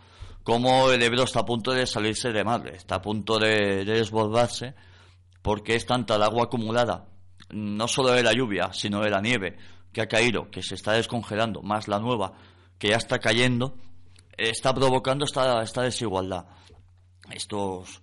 cómo 0.44 0.90
el 0.90 1.02
Ebro 1.02 1.24
está 1.24 1.40
a 1.40 1.44
punto 1.44 1.72
de 1.72 1.86
salirse 1.86 2.30
de 2.30 2.44
madre, 2.44 2.76
está 2.76 2.96
a 2.96 3.02
punto 3.02 3.38
de, 3.38 3.84
de 3.84 3.94
desbordarse 3.94 4.74
porque 5.42 5.74
es 5.74 5.84
tanta 5.84 6.14
el 6.16 6.22
agua 6.22 6.44
acumulada, 6.44 7.08
no 7.50 7.88
solo 7.88 8.12
de 8.12 8.22
la 8.22 8.32
lluvia, 8.32 8.72
sino 8.72 9.00
de 9.00 9.10
la 9.10 9.20
nieve 9.20 9.58
que 9.92 10.00
ha 10.00 10.06
caído, 10.06 10.50
que 10.50 10.62
se 10.62 10.74
está 10.74 10.92
descongelando, 10.92 11.62
más 11.62 11.88
la 11.88 11.98
nueva 11.98 12.34
que 12.78 12.88
ya 12.88 12.96
está 12.96 13.18
cayendo, 13.18 13.76
está 14.36 14.74
provocando 14.74 15.24
esta, 15.24 15.62
esta 15.62 15.82
desigualdad. 15.82 16.46
Estos, 17.30 18.02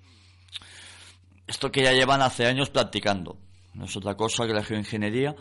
esto 1.48 1.72
que 1.72 1.84
ya 1.84 1.92
llevan 1.92 2.22
hace 2.22 2.46
años 2.46 2.70
practicando. 2.70 3.38
No 3.74 3.86
es 3.86 3.96
otra 3.96 4.16
cosa 4.16 4.48
que 4.48 4.54
la 4.54 4.64
geoingeniería 4.64 5.36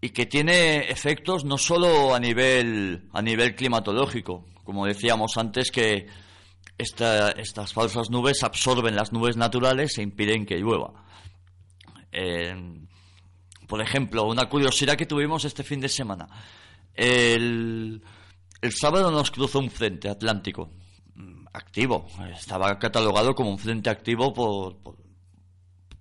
y 0.00 0.10
que 0.10 0.26
tiene 0.26 0.90
efectos 0.90 1.44
no 1.44 1.58
solo 1.58 2.14
a 2.14 2.20
nivel, 2.20 3.08
a 3.12 3.22
nivel 3.22 3.54
climatológico, 3.54 4.46
como 4.64 4.86
decíamos 4.86 5.36
antes 5.36 5.70
que 5.70 6.06
esta- 6.78 7.30
estas 7.32 7.72
falsas 7.72 8.10
nubes 8.10 8.42
absorben 8.42 8.96
las 8.96 9.12
nubes 9.12 9.36
naturales 9.36 9.96
e 9.98 10.02
impiden 10.02 10.46
que 10.46 10.58
llueva. 10.58 11.04
Eh, 12.12 12.54
por 13.66 13.80
ejemplo, 13.80 14.24
una 14.24 14.48
curiosidad 14.48 14.96
que 14.96 15.06
tuvimos 15.06 15.44
este 15.44 15.62
fin 15.64 15.80
de 15.80 15.88
semana. 15.88 16.28
El, 16.92 18.02
el 18.60 18.72
sábado 18.72 19.10
nos 19.10 19.30
cruzó 19.30 19.58
un 19.58 19.70
frente 19.70 20.08
atlántico 20.08 20.70
mm, 21.14 21.46
activo. 21.52 22.06
Estaba 22.32 22.78
catalogado 22.78 23.34
como 23.34 23.50
un 23.50 23.58
frente 23.58 23.90
activo 23.90 24.32
por, 24.32 24.76
por, 24.78 24.96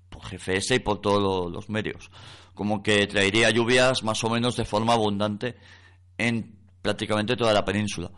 por 0.09 0.21
GFS 0.23 0.75
y 0.75 0.79
por 0.79 1.01
todos 1.01 1.21
lo- 1.21 1.49
los 1.49 1.69
medios. 1.69 2.11
Como 2.53 2.83
que 2.83 3.07
traería 3.07 3.49
lluvias 3.49 4.03
más 4.03 4.23
o 4.23 4.29
menos 4.29 4.55
de 4.55 4.65
forma 4.65 4.93
abundante 4.93 5.55
en 6.17 6.59
prácticamente 6.81 7.35
toda 7.35 7.53
la 7.53 7.65
península. 7.65 8.11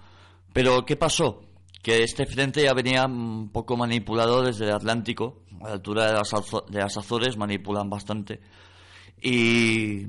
Pero, 0.51 0.85
¿qué 0.85 0.97
pasó? 0.97 1.44
Que 1.85 2.01
este 2.01 2.25
frente 2.25 2.63
ya 2.63 2.73
venía 2.73 3.05
un 3.05 3.51
poco 3.51 3.77
manipulado 3.77 4.41
desde 4.41 4.65
el 4.65 4.71
Atlántico, 4.71 5.43
a 5.61 5.67
la 5.67 5.73
altura 5.73 6.07
de 6.07 6.79
las, 6.79 6.97
Azores 6.97 7.37
manipulan 7.37 7.91
bastante. 7.91 8.41
Y, 9.21 10.07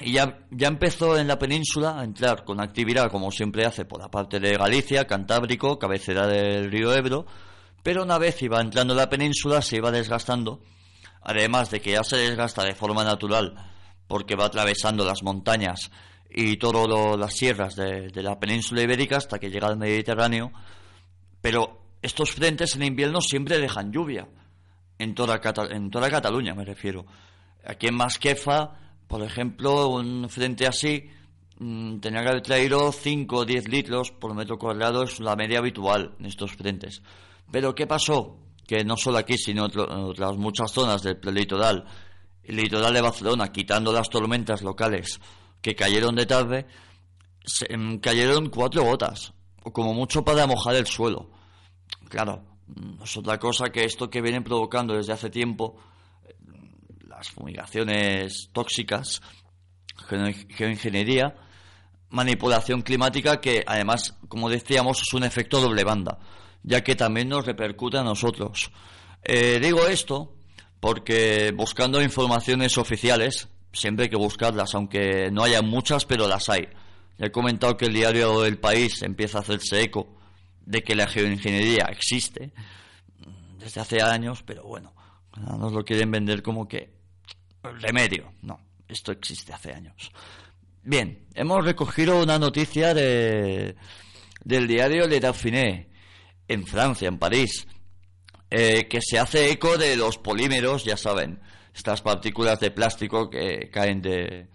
ya, 0.00 0.38
ya 0.50 0.68
empezó 0.68 1.18
en 1.18 1.28
la 1.28 1.38
península 1.38 2.00
a 2.00 2.04
entrar 2.04 2.46
con 2.46 2.62
actividad, 2.62 3.10
como 3.10 3.30
siempre 3.30 3.66
hace, 3.66 3.84
por 3.84 4.00
la 4.00 4.10
parte 4.10 4.40
de 4.40 4.56
Galicia, 4.56 5.06
Cantábrico, 5.06 5.78
cabecera 5.78 6.26
del 6.26 6.70
río 6.70 6.94
Ebro, 6.94 7.26
pero 7.82 8.04
una 8.04 8.16
vez 8.16 8.40
iba 8.40 8.62
entrando 8.62 8.94
en 8.94 9.00
la 9.00 9.10
península 9.10 9.60
se 9.60 9.76
iba 9.76 9.90
desgastando, 9.90 10.60
además 11.20 11.70
de 11.70 11.82
que 11.82 11.92
ya 11.92 12.04
se 12.04 12.16
desgasta 12.16 12.64
de 12.64 12.74
forma 12.74 13.04
natural, 13.04 13.52
porque 14.06 14.34
va 14.34 14.46
atravesando 14.46 15.04
las 15.04 15.22
montañas 15.22 15.90
y 16.30 16.56
todas 16.56 17.18
las 17.18 17.34
sierras 17.34 17.76
de 17.76 18.22
la 18.22 18.40
península 18.40 18.80
ibérica 18.80 19.18
hasta 19.18 19.38
que 19.38 19.50
llega 19.50 19.66
al 19.66 19.76
Mediterráneo, 19.76 20.52
pero 21.42 21.82
estos 22.00 22.30
frentes 22.30 22.74
en 22.76 22.84
invierno 22.84 23.20
siempre 23.20 23.58
dejan 23.58 23.92
lluvia, 23.92 24.26
en 24.98 25.14
toda, 25.14 25.40
Cataluña 25.40 26.54
me 26.54 26.64
refiero. 26.64 27.04
Aquí 27.64 27.88
en 27.88 27.96
Masquefa, 27.96 28.70
por 29.08 29.22
ejemplo, 29.22 29.88
un 29.88 30.28
frente 30.28 30.66
así 30.66 31.10
mm, 31.58 31.98
tenía 31.98 32.22
que 32.22 32.28
haber 32.28 32.42
traído 32.42 32.92
5 32.92 33.36
o 33.36 33.44
10 33.44 33.68
litros 33.68 34.12
por 34.12 34.34
metro 34.34 34.58
cuadrado, 34.58 35.02
es 35.02 35.18
la 35.18 35.34
media 35.34 35.58
habitual 35.58 36.14
en 36.20 36.26
estos 36.26 36.52
frentes. 36.52 37.02
Pero 37.50 37.74
¿qué 37.74 37.86
pasó? 37.86 38.38
Que 38.66 38.84
no 38.84 38.96
solo 38.96 39.18
aquí, 39.18 39.36
sino 39.36 39.66
en 39.66 39.80
otras 39.80 40.36
muchas 40.36 40.70
zonas 40.70 41.02
del 41.02 41.18
litoral, 41.34 41.84
el 42.44 42.56
litoral 42.56 42.94
de 42.94 43.00
Barcelona, 43.00 43.50
quitando 43.50 43.92
las 43.92 44.08
tormentas 44.08 44.62
locales 44.62 45.20
que 45.60 45.74
cayeron 45.74 46.14
de 46.14 46.26
tarde, 46.26 46.66
em, 47.68 47.98
cayeron 47.98 48.50
cuatro 48.50 48.84
gotas, 48.84 49.32
como 49.72 49.94
mucho 49.94 50.24
para 50.24 50.46
mojar 50.46 50.74
el 50.76 50.86
suelo. 50.86 51.30
Claro, 52.08 52.42
es 53.02 53.16
otra 53.16 53.38
cosa 53.38 53.70
que 53.70 53.84
esto 53.84 54.10
que 54.10 54.20
vienen 54.20 54.44
provocando 54.44 54.94
desde 54.94 55.12
hace 55.12 55.30
tiempo 55.30 55.76
eh, 56.26 56.34
las 57.06 57.30
fumigaciones 57.30 58.50
tóxicas, 58.52 59.22
geo- 60.08 60.32
geoingeniería, 60.50 61.36
manipulación 62.10 62.82
climática 62.82 63.40
que 63.40 63.62
además, 63.66 64.14
como 64.28 64.50
decíamos, 64.50 65.00
es 65.02 65.12
un 65.14 65.24
efecto 65.24 65.60
doble 65.60 65.84
banda, 65.84 66.18
ya 66.62 66.82
que 66.82 66.94
también 66.96 67.28
nos 67.28 67.46
repercute 67.46 67.98
a 67.98 68.02
nosotros. 68.02 68.70
Eh, 69.24 69.58
digo 69.62 69.86
esto 69.86 70.34
porque 70.80 71.52
buscando 71.56 72.02
informaciones 72.02 72.76
oficiales, 72.76 73.48
siempre 73.72 74.04
hay 74.04 74.10
que 74.10 74.16
buscarlas, 74.16 74.74
aunque 74.74 75.30
no 75.30 75.44
haya 75.44 75.62
muchas, 75.62 76.04
pero 76.04 76.26
las 76.28 76.48
hay. 76.48 76.68
Ya 77.18 77.26
he 77.26 77.32
comentado 77.32 77.76
que 77.76 77.86
el 77.86 77.92
diario 77.92 78.44
El 78.44 78.58
País 78.58 79.02
empieza 79.02 79.38
a 79.38 79.40
hacerse 79.42 79.82
eco 79.82 80.16
de 80.64 80.82
que 80.82 80.94
la 80.94 81.06
geoingeniería 81.06 81.84
existe 81.90 82.52
desde 83.58 83.80
hace 83.80 84.02
años, 84.02 84.42
pero 84.42 84.64
bueno, 84.64 84.92
nos 85.36 85.72
lo 85.72 85.84
quieren 85.84 86.10
vender 86.10 86.42
como 86.42 86.66
que 86.66 86.92
remedio. 87.62 88.32
No, 88.42 88.60
esto 88.88 89.12
existe 89.12 89.52
hace 89.52 89.72
años. 89.72 90.10
Bien, 90.82 91.26
hemos 91.34 91.64
recogido 91.64 92.20
una 92.20 92.38
noticia 92.38 92.92
de, 92.92 93.76
del 94.44 94.66
diario 94.66 95.06
Le 95.06 95.20
Dauphiné, 95.20 95.88
en 96.48 96.66
Francia, 96.66 97.08
en 97.08 97.18
París, 97.18 97.66
eh, 98.50 98.88
que 98.88 99.00
se 99.00 99.18
hace 99.18 99.50
eco 99.50 99.78
de 99.78 99.96
los 99.96 100.18
polímeros, 100.18 100.84
ya 100.84 100.96
saben, 100.96 101.40
estas 101.74 102.02
partículas 102.02 102.60
de 102.60 102.70
plástico 102.70 103.30
que 103.30 103.70
caen 103.70 104.02
de, 104.02 104.48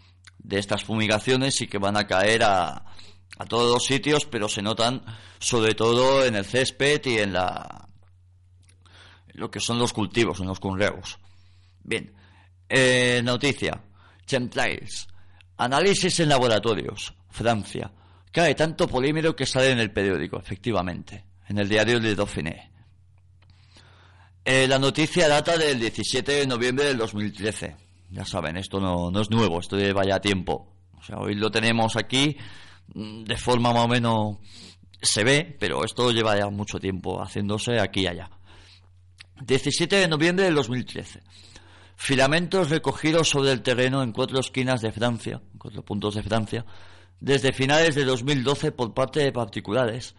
de 0.48 0.60
estas 0.60 0.86
fumigaciones 0.86 1.60
y 1.62 1.68
que 1.68 1.78
van 1.78 1.98
a 1.98 2.08
caer 2.08 2.44
a, 2.44 2.86
a 3.38 3.46
todos 3.46 3.72
los 3.72 3.86
sitios, 3.86 4.26
pero 4.26 4.48
se 4.48 4.62
notan 4.62 5.04
sobre 5.40 5.76
todo 5.76 6.24
en 6.24 6.36
el 6.36 6.46
césped 6.46 7.02
y 7.06 7.18
en 7.18 7.34
la 7.34 7.90
lo 9.34 9.52
que 9.52 9.60
son 9.60 9.78
los 9.78 9.94
cultivos, 9.94 10.40
en 10.40 10.48
los 10.48 10.60
conreos. 10.60 11.20
Bien, 11.84 12.12
eh, 12.68 13.22
noticia. 13.24 13.84
Chemtrails. 14.26 15.08
Análisis 15.58 16.20
en 16.22 16.30
laboratorios. 16.30 17.14
Francia. 17.30 17.92
Cae 18.32 18.56
tanto 18.56 18.88
polímero 18.88 19.36
que 19.36 19.46
sale 19.46 19.72
en 19.72 19.80
el 19.80 19.92
periódico, 19.92 20.40
efectivamente. 20.40 21.26
En 21.48 21.60
el 21.60 21.70
diario 21.70 22.00
Le 22.00 22.16
Dauphiné. 22.16 22.72
Eh, 24.44 24.68
la 24.68 24.80
noticia 24.80 25.28
data 25.28 25.56
del 25.56 25.80
17 25.80 26.32
de 26.32 26.48
noviembre 26.48 26.86
del 26.86 26.98
2013. 26.98 27.87
Ya 28.10 28.26
saben, 28.26 28.58
esto 28.58 28.80
no, 28.80 29.12
no 29.12 29.22
es 29.22 29.30
nuevo, 29.30 29.60
esto 29.60 29.78
lleva 29.78 30.04
ya 30.06 30.20
tiempo. 30.20 30.74
O 30.98 31.04
sea, 31.04 31.17
hoy 31.17 31.36
lo 31.36 31.52
tenemos 31.52 31.96
aquí 31.96 32.38
mm, 32.93 33.24
de 33.24 33.38
forma 33.38 33.74
más 33.74 33.86
o 33.86 33.88
menos 33.88 34.38
se 35.02 35.24
ve, 35.24 35.56
pero 35.60 35.84
esto 35.84 36.12
lleva 36.12 36.38
ya 36.38 36.50
mucho 36.50 36.80
tiempo 36.80 37.22
haciéndose 37.22 37.80
aquí 37.80 38.02
y 38.02 38.08
allá. 38.08 38.30
17 39.41 39.96
de 39.96 40.08
noviembre 40.08 40.46
del 40.46 40.56
2013. 40.56 41.22
Filamentos 41.96 42.70
recogidos 42.70 43.30
sobre 43.30 43.52
el 43.52 43.62
terreno 43.62 44.04
en 44.04 44.12
cuatro 44.12 44.39
esquinas 44.39 44.82
de 44.82 44.91
Francia, 44.91 45.41
en 45.52 45.60
cuatro 45.60 45.84
puntos 45.84 46.15
de 46.15 46.24
Francia, 46.24 46.65
desde 47.20 47.54
finales 47.54 47.96
de 47.96 48.06
2012 48.06 48.72
por 48.72 48.93
parte 48.93 49.20
de 49.20 49.32
particulares, 49.32 50.15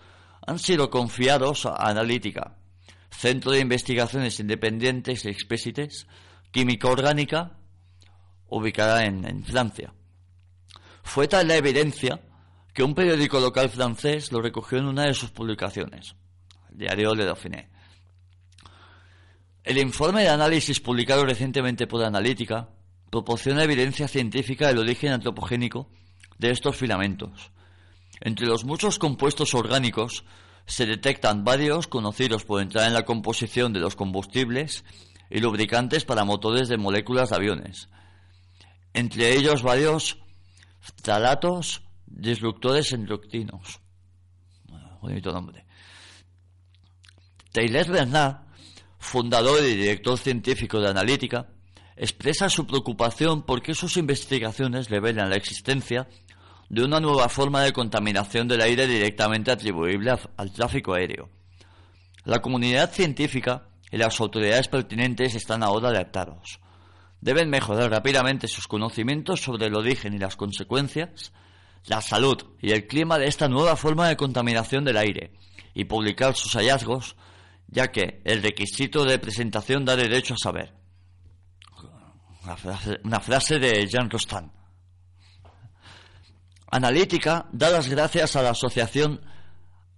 han 0.46 0.59
sido 0.59 0.90
confiados 0.90 1.66
a 1.66 1.88
Analítica, 1.88 2.57
Centro 3.11 3.53
de 3.53 3.61
Investigaciones 3.61 4.40
Independientes 4.40 5.24
y 5.24 5.29
Expésites, 5.29 6.07
Química 6.51 6.88
Orgánica, 6.88 7.58
ubicada 8.48 9.04
en, 9.04 9.44
Francia. 9.44 9.92
Fue 11.02 11.28
tal 11.28 11.48
la 11.48 11.56
evidencia 11.56 12.20
que 12.72 12.82
un 12.82 12.94
periódico 12.94 13.40
local 13.40 13.68
francés 13.70 14.30
lo 14.32 14.40
recogió 14.40 14.78
en 14.78 14.87
una 14.87 15.04
de 15.04 15.14
sus 15.14 15.30
publicaciones, 15.30 16.14
el 16.70 16.78
diario 16.78 17.14
Le 17.14 17.24
Dauphiné. 17.24 17.68
El 19.64 19.78
informe 19.78 20.22
de 20.22 20.28
análisis 20.28 20.80
publicado 20.80 21.24
recientemente 21.26 21.87
por 21.87 22.02
Analítica 22.02 22.68
proporciona 23.11 23.64
evidencia 23.64 24.08
científica 24.08 24.68
del 24.68 24.78
origen 24.78 25.12
antropogénico 25.12 25.90
de 26.38 26.50
estos 26.50 26.76
filamentos. 26.76 27.50
Entre 28.20 28.46
los 28.46 28.64
muchos 28.64 28.98
compuestos 28.98 29.54
orgánicos 29.54 30.24
se 30.66 30.87
detectan 30.87 31.44
varios 31.44 31.87
conocidos 31.87 32.44
por 32.44 32.61
entrar 32.61 32.87
en 32.87 32.94
la 32.94 33.04
composición 33.04 33.72
de 33.72 33.80
los 33.80 33.96
combustibles 33.96 34.84
y 35.30 35.40
lubricantes 35.40 36.04
para 36.04 36.24
motores 36.24 36.68
de 36.68 36.76
moléculas 36.76 37.30
de 37.30 37.37
aviones. 37.37 37.88
Entre 38.98 39.32
ellos 39.32 39.62
varios 39.62 40.18
talatos 41.02 41.84
disruptores 42.04 42.92
endocrinos. 42.92 43.78
bonito 45.00 45.30
nombre. 45.30 45.64
Taylor 47.52 47.88
Bernard, 47.88 48.38
fundador 48.98 49.62
y 49.62 49.76
director 49.76 50.18
científico 50.18 50.80
de 50.80 50.88
Analítica, 50.88 51.46
expresa 51.94 52.48
su 52.48 52.66
preocupación 52.66 53.42
porque 53.42 53.72
sus 53.72 53.96
investigaciones 53.96 54.90
revelan 54.90 55.30
la 55.30 55.37
existencia 55.37 56.08
de 56.68 56.82
una 56.82 56.98
nueva 56.98 57.28
forma 57.28 57.62
de 57.62 57.72
contaminación 57.72 58.48
del 58.48 58.62
aire 58.62 58.88
directamente 58.88 59.52
atribuible 59.52 60.16
al 60.37 60.52
tráfico 60.52 60.94
aéreo. 60.94 61.30
La 62.24 62.40
comunidad 62.40 62.90
científica 62.90 63.68
y 63.92 63.96
las 63.96 64.18
autoridades 64.20 64.66
pertinentes 64.66 65.37
están 65.37 65.62
ahora 65.62 65.90
alertados. 65.90 66.58
Deben 67.20 67.50
mejorar 67.50 67.90
rápidamente 67.90 68.46
sus 68.48 68.68
conocimientos 68.68 69.40
sobre 69.40 69.66
el 69.66 69.74
origen 69.74 70.14
y 70.14 70.18
las 70.18 70.37
consecuencias, 70.37 71.33
la 71.87 72.00
salud 72.00 72.44
y 72.61 72.70
el 72.70 72.87
clima 72.87 73.18
de 73.18 73.26
esta 73.26 73.48
nueva 73.48 73.76
forma 73.76 74.09
de 74.09 74.16
contaminación 74.16 74.85
del 74.85 74.96
aire 74.96 75.33
y 75.74 75.85
publicar 75.85 76.37
sus 76.37 76.54
hallazgos, 76.54 77.16
ya 77.66 77.90
que 77.90 78.20
el 78.24 78.42
requisito 78.42 79.04
de 79.04 79.18
presentación 79.18 79.85
da 79.85 79.96
derecho 79.96 80.35
a 80.35 80.38
saber. 80.38 80.74
Una 83.04 83.20
frase, 83.20 83.59
de 83.59 83.87
Jean 83.87 84.09
Rostand. 84.09 84.50
Analítica 86.70 87.46
da 87.52 87.70
las 87.70 87.88
gracias 87.88 88.37
a 88.37 88.42
la 88.42 88.50
Asociación 88.50 89.20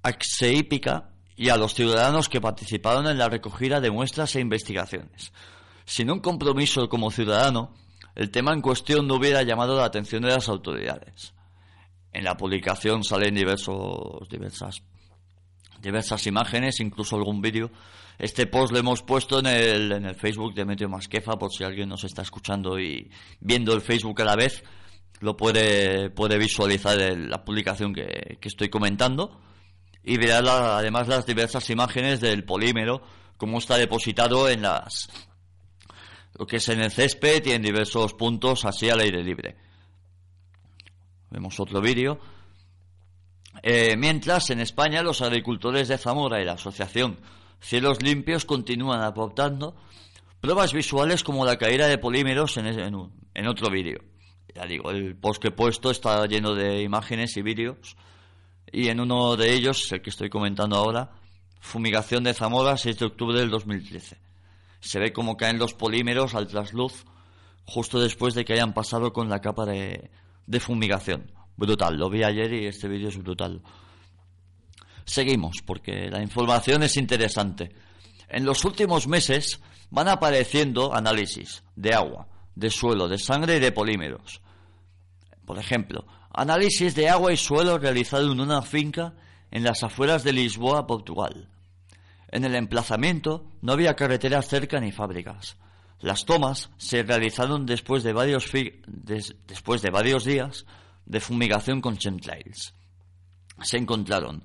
Axeípica 0.02 1.10
y 1.36 1.48
a 1.48 1.56
los 1.56 1.74
ciudadanos 1.74 2.28
que 2.28 2.40
participaron 2.40 3.06
en 3.06 3.18
la 3.18 3.28
recogida 3.28 3.80
de 3.80 3.90
muestras 3.90 4.34
e 4.36 4.40
investigaciones. 4.40 5.32
Sin 5.90 6.08
un 6.08 6.20
compromiso 6.20 6.88
como 6.88 7.10
ciudadano, 7.10 7.74
el 8.14 8.30
tema 8.30 8.52
en 8.52 8.60
cuestión 8.60 9.08
no 9.08 9.16
hubiera 9.16 9.42
llamado 9.42 9.76
la 9.76 9.86
atención 9.86 10.22
de 10.22 10.28
las 10.28 10.48
autoridades. 10.48 11.34
En 12.12 12.22
la 12.22 12.36
publicación 12.36 13.02
salen 13.02 13.34
diversos, 13.34 14.28
diversas, 14.28 14.84
diversas 15.80 16.24
imágenes, 16.28 16.78
incluso 16.78 17.16
algún 17.16 17.40
vídeo. 17.40 17.72
Este 18.20 18.46
post 18.46 18.72
lo 18.72 18.78
hemos 18.78 19.02
puesto 19.02 19.40
en 19.40 19.46
el, 19.46 19.90
en 19.90 20.04
el 20.04 20.14
Facebook 20.14 20.54
de 20.54 20.64
Meteo 20.64 20.88
Masquefa, 20.88 21.36
por 21.36 21.52
si 21.52 21.64
alguien 21.64 21.88
nos 21.88 22.04
está 22.04 22.22
escuchando 22.22 22.78
y 22.78 23.10
viendo 23.40 23.74
el 23.74 23.80
Facebook 23.80 24.22
a 24.22 24.26
la 24.26 24.36
vez 24.36 24.62
lo 25.18 25.36
puede, 25.36 26.08
puede 26.10 26.38
visualizar 26.38 26.98
la 27.00 27.44
publicación 27.44 27.92
que, 27.92 28.38
estoy 28.40 28.68
comentando 28.68 29.40
y 30.04 30.18
verá 30.18 30.38
además 30.78 31.08
las 31.08 31.26
diversas 31.26 31.68
imágenes 31.68 32.20
del 32.20 32.44
polímero, 32.44 33.02
cómo 33.36 33.58
está 33.58 33.76
depositado 33.76 34.48
en 34.48 34.62
las 34.62 35.08
lo 36.38 36.46
que 36.46 36.56
es 36.56 36.68
en 36.68 36.80
el 36.80 36.90
césped 36.90 37.44
y 37.46 37.52
en 37.52 37.62
diversos 37.62 38.14
puntos 38.14 38.64
así 38.64 38.88
al 38.88 39.00
aire 39.00 39.22
libre. 39.22 39.56
Vemos 41.30 41.58
otro 41.60 41.80
vídeo. 41.80 42.18
Eh, 43.62 43.96
mientras 43.96 44.50
en 44.50 44.60
España 44.60 45.02
los 45.02 45.22
agricultores 45.22 45.88
de 45.88 45.98
Zamora 45.98 46.40
y 46.40 46.44
la 46.44 46.52
asociación 46.52 47.18
Cielos 47.60 48.02
Limpios 48.02 48.44
continúan 48.44 49.02
aportando 49.02 49.76
pruebas 50.40 50.72
visuales 50.72 51.22
como 51.22 51.44
la 51.44 51.58
caída 51.58 51.88
de 51.88 51.98
polímeros 51.98 52.56
en, 52.56 52.66
en 52.66 53.48
otro 53.48 53.70
vídeo. 53.70 54.00
Ya 54.54 54.64
digo, 54.64 54.90
el 54.90 55.16
post 55.16 55.42
que 55.42 55.48
he 55.48 55.52
puesto 55.52 55.90
está 55.90 56.24
lleno 56.26 56.54
de 56.54 56.82
imágenes 56.82 57.36
y 57.36 57.42
vídeos. 57.42 57.96
Y 58.72 58.88
en 58.88 59.00
uno 59.00 59.36
de 59.36 59.52
ellos, 59.52 59.92
el 59.92 60.00
que 60.00 60.10
estoy 60.10 60.30
comentando 60.30 60.76
ahora, 60.76 61.10
fumigación 61.60 62.24
de 62.24 62.34
Zamora, 62.34 62.76
6 62.76 62.98
de 62.98 63.04
octubre 63.06 63.38
del 63.38 63.50
2013. 63.50 64.29
Se 64.80 64.98
ve 64.98 65.12
cómo 65.12 65.36
caen 65.36 65.58
los 65.58 65.74
polímeros 65.74 66.34
al 66.34 66.46
trasluz 66.46 67.04
justo 67.64 68.00
después 68.00 68.34
de 68.34 68.44
que 68.44 68.54
hayan 68.54 68.74
pasado 68.74 69.12
con 69.12 69.28
la 69.28 69.40
capa 69.40 69.64
de, 69.64 70.10
de 70.46 70.60
fumigación. 70.60 71.30
Brutal, 71.56 71.96
lo 71.96 72.10
vi 72.10 72.24
ayer 72.24 72.52
y 72.52 72.66
este 72.66 72.88
vídeo 72.88 73.08
es 73.08 73.18
brutal. 73.18 73.62
Seguimos, 75.04 75.58
porque 75.64 76.08
la 76.10 76.22
información 76.22 76.82
es 76.82 76.96
interesante. 76.96 77.70
En 78.28 78.44
los 78.44 78.64
últimos 78.64 79.06
meses 79.06 79.60
van 79.90 80.08
apareciendo 80.08 80.94
análisis 80.94 81.62
de 81.76 81.94
agua, 81.94 82.28
de 82.54 82.70
suelo, 82.70 83.08
de 83.08 83.18
sangre 83.18 83.56
y 83.56 83.60
de 83.60 83.72
polímeros. 83.72 84.40
Por 85.44 85.58
ejemplo, 85.58 86.06
análisis 86.32 86.94
de 86.94 87.08
agua 87.08 87.32
y 87.32 87.36
suelo 87.36 87.78
realizado 87.78 88.30
en 88.30 88.40
una 88.40 88.62
finca 88.62 89.14
en 89.50 89.64
las 89.64 89.82
afueras 89.82 90.22
de 90.22 90.32
Lisboa, 90.32 90.86
Portugal. 90.86 91.48
En 92.30 92.44
el 92.44 92.54
emplazamiento 92.54 93.44
no 93.60 93.72
había 93.72 93.96
carreteras 93.96 94.48
cerca 94.48 94.78
ni 94.80 94.92
fábricas. 94.92 95.56
Las 95.98 96.24
tomas 96.24 96.70
se 96.76 97.02
realizaron 97.02 97.66
después 97.66 98.04
de 98.04 98.12
varios, 98.12 98.50
días 100.24 100.64
de 101.04 101.20
fumigación 101.20 101.80
con 101.80 101.98
chemtrails. 101.98 102.72
Se 103.62 103.76
encontraron 103.76 104.44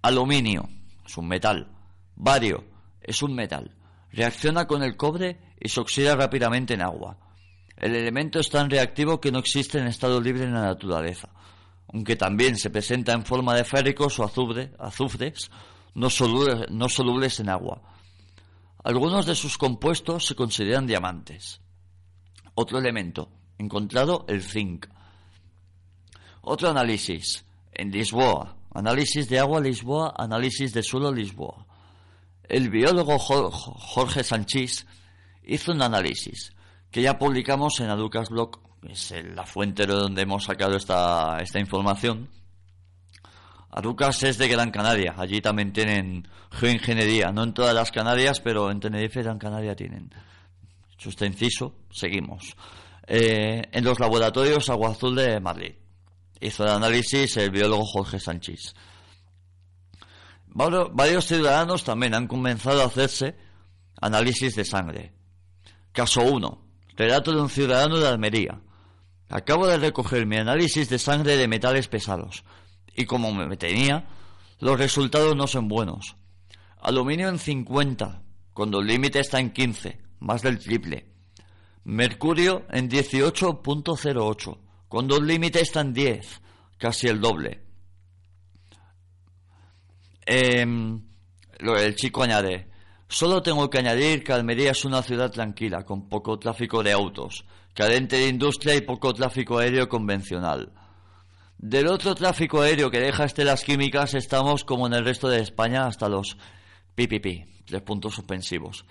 aluminio, 0.00 0.68
es 1.06 1.16
un 1.18 1.28
metal, 1.28 1.68
bario, 2.16 2.64
es 3.02 3.22
un 3.22 3.34
metal, 3.34 3.76
reacciona 4.10 4.66
con 4.66 4.82
el 4.82 4.96
cobre 4.96 5.38
y 5.60 5.68
se 5.68 5.80
oxida 5.80 6.16
rápidamente 6.16 6.74
en 6.74 6.82
agua. 6.82 7.18
El 7.76 7.94
elemento 7.94 8.40
es 8.40 8.48
tan 8.48 8.70
reactivo 8.70 9.20
que 9.20 9.30
no 9.30 9.38
existe 9.38 9.78
en 9.78 9.86
estado 9.86 10.20
libre 10.20 10.44
en 10.44 10.54
la 10.54 10.62
naturaleza, 10.62 11.28
aunque 11.92 12.16
también 12.16 12.56
se 12.56 12.70
presenta 12.70 13.12
en 13.12 13.24
forma 13.24 13.54
de 13.54 13.64
férricos 13.64 14.18
o 14.18 14.24
azufres 14.24 15.50
no 15.98 16.10
solubles, 16.10 16.70
no 16.70 16.88
solubles 16.88 17.40
en 17.40 17.48
agua. 17.48 17.82
Algunos 18.84 19.26
de 19.26 19.34
sus 19.34 19.58
compuestos 19.58 20.26
se 20.26 20.36
consideran 20.36 20.86
diamantes. 20.86 21.60
Otro 22.54 22.78
elemento, 22.78 23.28
encontrado 23.58 24.24
el 24.28 24.42
zinc. 24.42 24.86
Otro 26.42 26.70
análisis, 26.70 27.44
en 27.72 27.90
Lisboa, 27.90 28.56
análisis 28.72 29.28
de 29.28 29.40
agua 29.40 29.60
Lisboa, 29.60 30.14
análisis 30.16 30.72
de 30.72 30.84
suelo 30.84 31.12
Lisboa. 31.12 31.66
El 32.44 32.70
biólogo 32.70 33.18
Jorge 33.18 34.22
Sanchís 34.22 34.86
hizo 35.42 35.72
un 35.72 35.82
análisis 35.82 36.52
que 36.92 37.02
ya 37.02 37.18
publicamos 37.18 37.80
en 37.80 37.90
Aducas 37.90 38.28
Blog, 38.30 38.60
es 38.88 39.12
la 39.34 39.44
fuente 39.44 39.84
de 39.84 39.94
donde 39.94 40.22
hemos 40.22 40.44
sacado 40.44 40.76
esta, 40.76 41.38
esta 41.40 41.58
información. 41.58 42.28
Aducas 43.70 44.22
es 44.22 44.38
de 44.38 44.48
Gran 44.48 44.70
Canaria, 44.70 45.14
allí 45.18 45.40
también 45.40 45.72
tienen 45.72 46.26
geoingeniería, 46.50 47.32
no 47.32 47.42
en 47.42 47.52
todas 47.52 47.74
las 47.74 47.92
Canarias, 47.92 48.40
pero 48.40 48.70
en 48.70 48.80
Tenerife 48.80 49.20
y 49.20 49.22
Gran 49.22 49.38
Canaria 49.38 49.76
tienen. 49.76 50.10
Hecho 50.94 51.24
inciso, 51.24 51.74
seguimos. 51.90 52.56
Eh, 53.06 53.62
en 53.70 53.84
los 53.84 54.00
laboratorios 54.00 54.68
Agua 54.70 54.90
Azul 54.90 55.14
de 55.14 55.38
Madrid. 55.40 55.74
Hizo 56.40 56.64
el 56.64 56.70
análisis 56.70 57.36
el 57.36 57.50
biólogo 57.50 57.84
Jorge 57.84 58.18
Sánchez. 58.18 58.74
Varios 60.46 61.26
ciudadanos 61.26 61.84
también 61.84 62.14
han 62.14 62.26
comenzado 62.26 62.82
a 62.82 62.86
hacerse 62.86 63.36
análisis 64.00 64.56
de 64.56 64.64
sangre. 64.64 65.12
Caso 65.92 66.22
1. 66.22 66.64
Relato 66.96 67.32
de 67.32 67.40
un 67.40 67.50
ciudadano 67.50 67.98
de 67.98 68.08
Almería. 68.08 68.60
Acabo 69.28 69.66
de 69.66 69.78
recoger 69.78 70.26
mi 70.26 70.36
análisis 70.36 70.88
de 70.88 70.98
sangre 70.98 71.36
de 71.36 71.48
metales 71.48 71.86
pesados 71.86 72.44
y 72.98 73.06
como 73.06 73.32
me 73.32 73.56
tenía, 73.56 74.08
los 74.58 74.76
resultados 74.76 75.36
no 75.36 75.46
son 75.46 75.68
buenos. 75.68 76.16
Aluminio 76.80 77.28
en 77.28 77.38
50, 77.38 78.22
cuando 78.52 78.80
el 78.80 78.88
límite 78.88 79.20
está 79.20 79.38
en 79.38 79.52
15, 79.52 80.00
más 80.18 80.42
del 80.42 80.58
triple. 80.58 81.06
Mercurio 81.84 82.66
en 82.70 82.90
18.08, 82.90 84.58
cuando 84.88 85.16
el 85.16 85.26
límite 85.28 85.60
está 85.60 85.80
en 85.80 85.92
10, 85.92 86.40
casi 86.76 87.06
el 87.06 87.20
doble. 87.20 87.62
Em, 90.26 91.00
el 91.60 91.94
chico 91.94 92.24
añade, 92.24 92.68
Solo 93.10 93.42
tengo 93.42 93.70
que 93.70 93.78
añadir 93.78 94.22
que 94.22 94.34
Almería 94.34 94.72
es 94.72 94.84
una 94.84 95.02
ciudad 95.02 95.30
tranquila, 95.30 95.84
con 95.84 96.10
poco 96.10 96.38
tráfico 96.38 96.82
de 96.82 96.92
autos, 96.92 97.46
cadente 97.72 98.16
de 98.16 98.28
industria 98.28 98.74
y 98.74 98.82
poco 98.82 99.14
tráfico 99.14 99.58
aéreo 99.58 99.88
convencional. 99.88 100.72
Del 101.58 101.88
otro 101.88 102.14
tráfico 102.14 102.62
aéreo 102.62 102.88
que 102.88 103.00
deja 103.00 103.24
estelas 103.24 103.64
químicas 103.64 104.14
estamos 104.14 104.62
como 104.64 104.86
en 104.86 104.94
el 104.94 105.04
resto 105.04 105.28
de 105.28 105.40
España 105.40 105.86
hasta 105.86 106.08
los 106.08 106.36
PPP, 106.94 107.64
tres 107.66 107.82
puntos 107.82 108.14
suspensivos. 108.14 108.84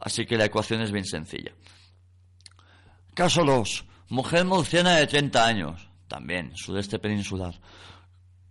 Así 0.00 0.26
que 0.26 0.36
la 0.36 0.46
ecuación 0.46 0.80
es 0.82 0.90
bien 0.90 1.04
sencilla. 1.04 1.52
Caso 3.14 3.44
2. 3.44 3.84
Mujer 4.08 4.44
murciana 4.44 4.96
de 4.96 5.06
30 5.06 5.46
años, 5.46 5.88
también 6.08 6.56
sudeste 6.56 6.98
peninsular, 6.98 7.54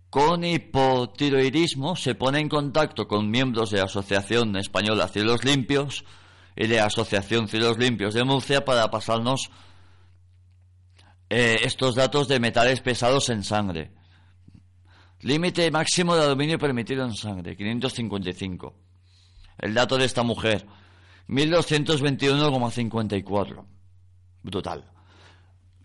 con 0.08 0.42
hipotiroidismo 0.42 1.94
se 1.94 2.14
pone 2.14 2.40
en 2.40 2.48
contacto 2.48 3.06
con 3.06 3.30
miembros 3.30 3.70
de 3.70 3.78
la 3.78 3.84
Asociación 3.84 4.56
Española 4.56 5.08
Cielos 5.08 5.44
Limpios 5.44 6.06
y 6.56 6.68
de 6.68 6.76
la 6.76 6.86
Asociación 6.86 7.48
Cielos 7.48 7.76
Limpios 7.76 8.14
de 8.14 8.24
Murcia 8.24 8.64
para 8.64 8.90
pasarnos 8.90 9.50
eh, 11.28 11.58
estos 11.62 11.94
datos 11.94 12.28
de 12.28 12.40
metales 12.40 12.80
pesados 12.80 13.28
en 13.30 13.42
sangre. 13.42 13.92
Límite 15.20 15.70
máximo 15.70 16.14
de 16.14 16.24
aluminio 16.24 16.58
permitido 16.58 17.02
en 17.04 17.14
sangre, 17.14 17.56
555. 17.56 18.74
El 19.58 19.72
dato 19.74 19.96
de 19.96 20.04
esta 20.04 20.22
mujer, 20.22 20.66
1221,54. 21.28 23.64
Brutal. 24.42 24.84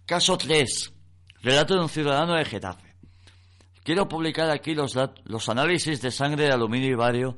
Caso 0.06 0.38
3. 0.38 0.94
Relato 1.42 1.76
de 1.76 1.82
un 1.82 1.90
ciudadano 1.90 2.36
de 2.36 2.46
Getafe. 2.46 2.96
Quiero 3.84 4.08
publicar 4.08 4.52
aquí 4.52 4.76
los, 4.76 4.96
los 5.24 5.50
análisis 5.50 6.00
de 6.02 6.12
sangre 6.12 6.46
de 6.46 6.52
aluminio 6.52 6.90
y 6.90 6.96
bario 6.96 7.38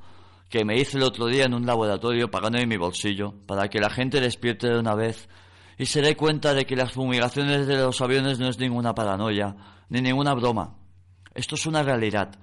que 0.50 0.66
me 0.66 0.78
hice 0.78 0.98
el 0.98 1.04
otro 1.04 1.28
día 1.28 1.46
en 1.46 1.54
un 1.54 1.66
laboratorio 1.66 2.30
pagando 2.30 2.60
en 2.60 2.68
mi 2.68 2.76
bolsillo 2.76 3.34
para 3.48 3.70
que 3.70 3.80
la 3.80 3.90
gente 3.90 4.20
despierte 4.20 4.68
de 4.68 4.78
una 4.78 4.94
vez 4.94 5.30
y 5.78 5.86
se 5.86 6.02
dé 6.02 6.16
cuenta 6.16 6.54
de 6.54 6.66
que 6.66 6.76
las 6.76 6.92
fumigaciones 6.92 7.68
de 7.68 7.78
los 7.78 8.02
aviones 8.02 8.40
no 8.40 8.48
es 8.48 8.60
ninguna 8.60 8.94
paranoia 8.94 9.56
ni 9.90 10.02
ninguna 10.02 10.34
broma. 10.34 10.76
Esto 11.34 11.56
es 11.56 11.66
una 11.66 11.84
realidad. 11.84 12.36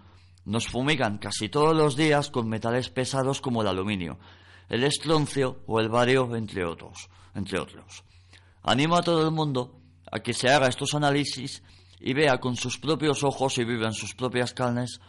Nos 0.44 0.66
fumigan 0.66 1.18
casi 1.18 1.48
todos 1.48 1.76
los 1.76 1.96
días 1.96 2.30
con 2.30 2.48
metales 2.48 2.90
pesados 2.90 3.40
como 3.40 3.62
el 3.62 3.68
aluminio, 3.68 4.18
el 4.68 4.84
estroncio 4.84 5.62
o 5.66 5.80
el 5.80 5.88
bario, 5.88 6.34
entre 6.34 6.64
otros. 6.64 7.08
Entre 7.34 7.58
otros. 7.58 8.04
Animo 8.62 8.96
a 8.96 9.02
todo 9.02 9.24
el 9.24 9.30
mundo 9.30 9.80
a 10.10 10.20
que 10.20 10.34
se 10.34 10.48
haga 10.48 10.66
estos 10.66 10.94
análisis 10.94 11.62
y 12.00 12.14
vea 12.14 12.38
con 12.38 12.56
sus 12.56 12.78
propios 12.78 13.22
ojos 13.22 13.58
y 13.58 13.64
viva 13.64 13.86
en 13.86 13.92
sus 13.92 14.14
propias 14.14 14.52
carnes 14.52 15.00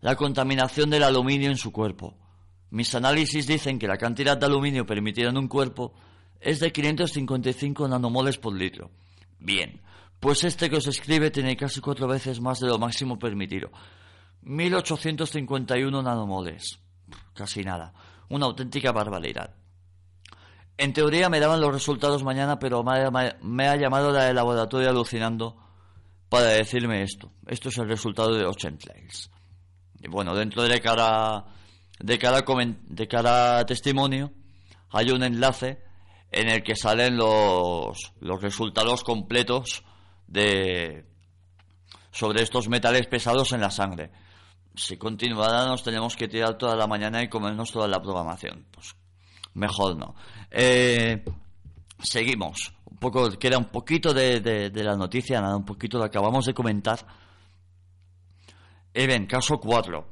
la 0.00 0.16
contaminación 0.16 0.90
del 0.90 1.04
aluminio 1.04 1.50
en 1.50 1.56
su 1.56 1.72
cuerpo. 1.72 2.16
Mis 2.70 2.94
análisis 2.94 3.46
dicen 3.46 3.78
que 3.78 3.88
la 3.88 3.96
cantidad 3.96 4.36
de 4.36 4.46
aluminio 4.46 4.86
permitida 4.86 5.30
en 5.30 5.38
un 5.38 5.48
cuerpo 5.48 5.94
es 6.40 6.60
de 6.60 6.72
555 6.72 7.86
nanomoles 7.88 8.38
por 8.38 8.54
litro. 8.54 8.90
Bien, 9.38 9.80
pues 10.18 10.44
este 10.44 10.68
que 10.68 10.76
os 10.76 10.86
escribe 10.86 11.30
tiene 11.30 11.56
casi 11.56 11.80
cuatro 11.80 12.08
veces 12.08 12.40
más 12.40 12.60
de 12.60 12.68
lo 12.68 12.78
máximo 12.78 13.18
permitido. 13.18 13.70
1851 14.42 16.02
nanomoles. 16.02 16.78
Casi 17.34 17.62
nada. 17.62 17.92
Una 18.28 18.46
auténtica 18.46 18.92
barbaridad. 18.92 19.54
En 20.78 20.94
teoría 20.94 21.28
me 21.28 21.40
daban 21.40 21.60
los 21.60 21.72
resultados 21.72 22.24
mañana, 22.24 22.58
pero 22.58 22.82
me 22.82 23.68
ha, 23.68 23.76
llamado 23.76 24.12
la 24.12 24.24
de 24.24 24.32
laboratorio 24.32 24.88
alucinando 24.88 25.56
para 26.30 26.46
decirme 26.46 27.02
esto. 27.02 27.32
Esto 27.46 27.68
es 27.68 27.76
el 27.78 27.88
resultado 27.88 28.34
de 28.34 28.46
80 28.46 28.94
Y 30.00 30.08
bueno, 30.08 30.34
dentro 30.34 30.62
de 30.62 30.80
cada, 30.80 31.44
de 31.98 32.18
cada, 32.18 32.42
de 32.42 33.08
cada 33.08 33.66
testimonio 33.66 34.32
hay 34.90 35.10
un 35.10 35.22
enlace 35.22 35.89
en 36.32 36.48
el 36.48 36.62
que 36.62 36.76
salen 36.76 37.16
los, 37.16 38.12
los 38.20 38.42
resultados 38.42 39.02
completos 39.04 39.84
de 40.26 41.04
sobre 42.12 42.42
estos 42.42 42.68
metales 42.68 43.06
pesados 43.06 43.52
en 43.52 43.60
la 43.60 43.70
sangre. 43.70 44.10
Si 44.74 44.96
continuará 44.96 45.66
nos 45.66 45.82
tenemos 45.82 46.16
que 46.16 46.28
tirar 46.28 46.56
toda 46.56 46.76
la 46.76 46.86
mañana 46.86 47.22
y 47.22 47.28
comernos 47.28 47.72
toda 47.72 47.88
la 47.88 48.00
programación. 48.00 48.66
Pues 48.70 48.94
mejor 49.54 49.96
no. 49.96 50.14
Eh, 50.50 51.24
seguimos. 52.02 52.72
Un 52.84 52.98
poco, 52.98 53.30
queda 53.38 53.58
un 53.58 53.66
poquito 53.66 54.12
de, 54.12 54.40
de, 54.40 54.84
la 54.84 54.96
noticia, 54.96 55.40
nada, 55.40 55.56
un 55.56 55.64
poquito 55.64 55.98
lo 55.98 56.04
acabamos 56.04 56.46
de 56.46 56.54
comentar. 56.54 57.04
Even, 58.92 59.26
caso 59.26 59.58
4. 59.58 60.06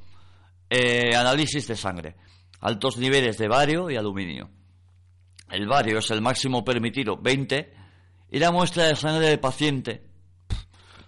Eh, 0.71 1.15
análisis 1.15 1.67
de 1.67 1.77
sangre. 1.77 2.17
Altos 2.61 2.97
niveles 2.97 3.39
de 3.39 3.49
bario 3.49 3.91
y 3.91 3.97
aluminio. 3.97 4.51
El 5.51 5.67
bario 5.67 5.99
es 5.99 6.11
el 6.11 6.21
máximo 6.21 6.65
permitido, 6.65 7.17
20, 7.17 7.75
y 8.31 8.39
la 8.39 8.51
muestra 8.51 8.85
de 8.85 8.97
sangre 8.97 9.29
del 9.29 9.41
paciente. 9.41 10.05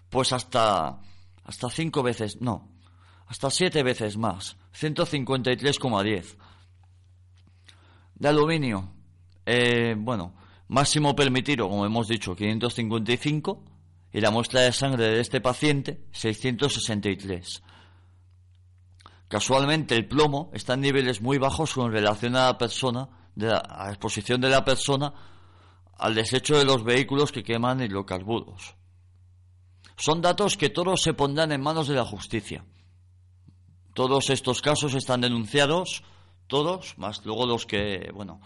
Pues 0.09 0.33
hasta, 0.33 1.01
hasta 1.45 1.71
cinco 1.71 2.03
veces, 2.03 2.41
no, 2.41 2.71
hasta 3.27 3.51
siete 3.51 3.83
veces 3.83 4.17
más, 4.17 4.57
153,10. 4.79 6.37
De 8.15 8.29
aluminio, 8.29 8.93
eh, 9.47 9.95
bueno, 9.97 10.35
máximo 10.69 11.15
permitido, 11.15 11.69
como 11.69 11.87
hemos 11.87 12.09
dicho, 12.09 12.35
555, 12.35 13.65
y 14.13 14.21
la 14.21 14.31
muestra 14.31 14.63
de 14.63 14.73
sangre 14.73 15.09
de 15.09 15.21
este 15.21 15.41
paciente, 15.41 16.05
663. 16.13 17.63
Casualmente 19.29 19.95
el 19.95 20.09
plomo 20.09 20.51
está 20.53 20.75
en 20.75 20.81
niveles 20.81 21.21
muy 21.21 21.39
bajos 21.39 21.75
con 21.75 21.93
relación 21.93 22.35
a 22.35 22.47
la 22.47 22.59
persona, 22.59 23.09
de 23.35 23.47
la, 23.49 23.63
a 23.69 23.91
exposición 23.91 24.41
de 24.41 24.49
la 24.49 24.65
persona 24.65 25.13
al 25.99 26.15
desecho 26.15 26.57
de 26.59 26.65
los 26.65 26.83
vehículos 26.83 27.31
que 27.31 27.43
queman 27.43 27.81
hidrocarburos. 27.81 28.75
Son 29.97 30.23
datos 30.23 30.57
que 30.57 30.71
todos 30.71 31.03
se 31.03 31.13
pondrán 31.13 31.53
en 31.53 31.61
manos 31.61 31.89
de 31.89 31.95
la 31.95 32.07
justicia. 32.07 32.65
Todos 33.93 34.31
estos 34.31 34.63
casos 34.63 34.95
están 34.95 35.21
denunciados, 35.21 36.03
todos, 36.47 36.97
más 36.97 37.25
luego 37.27 37.47
los 37.47 37.67
que, 37.67 38.11
bueno, 38.15 38.41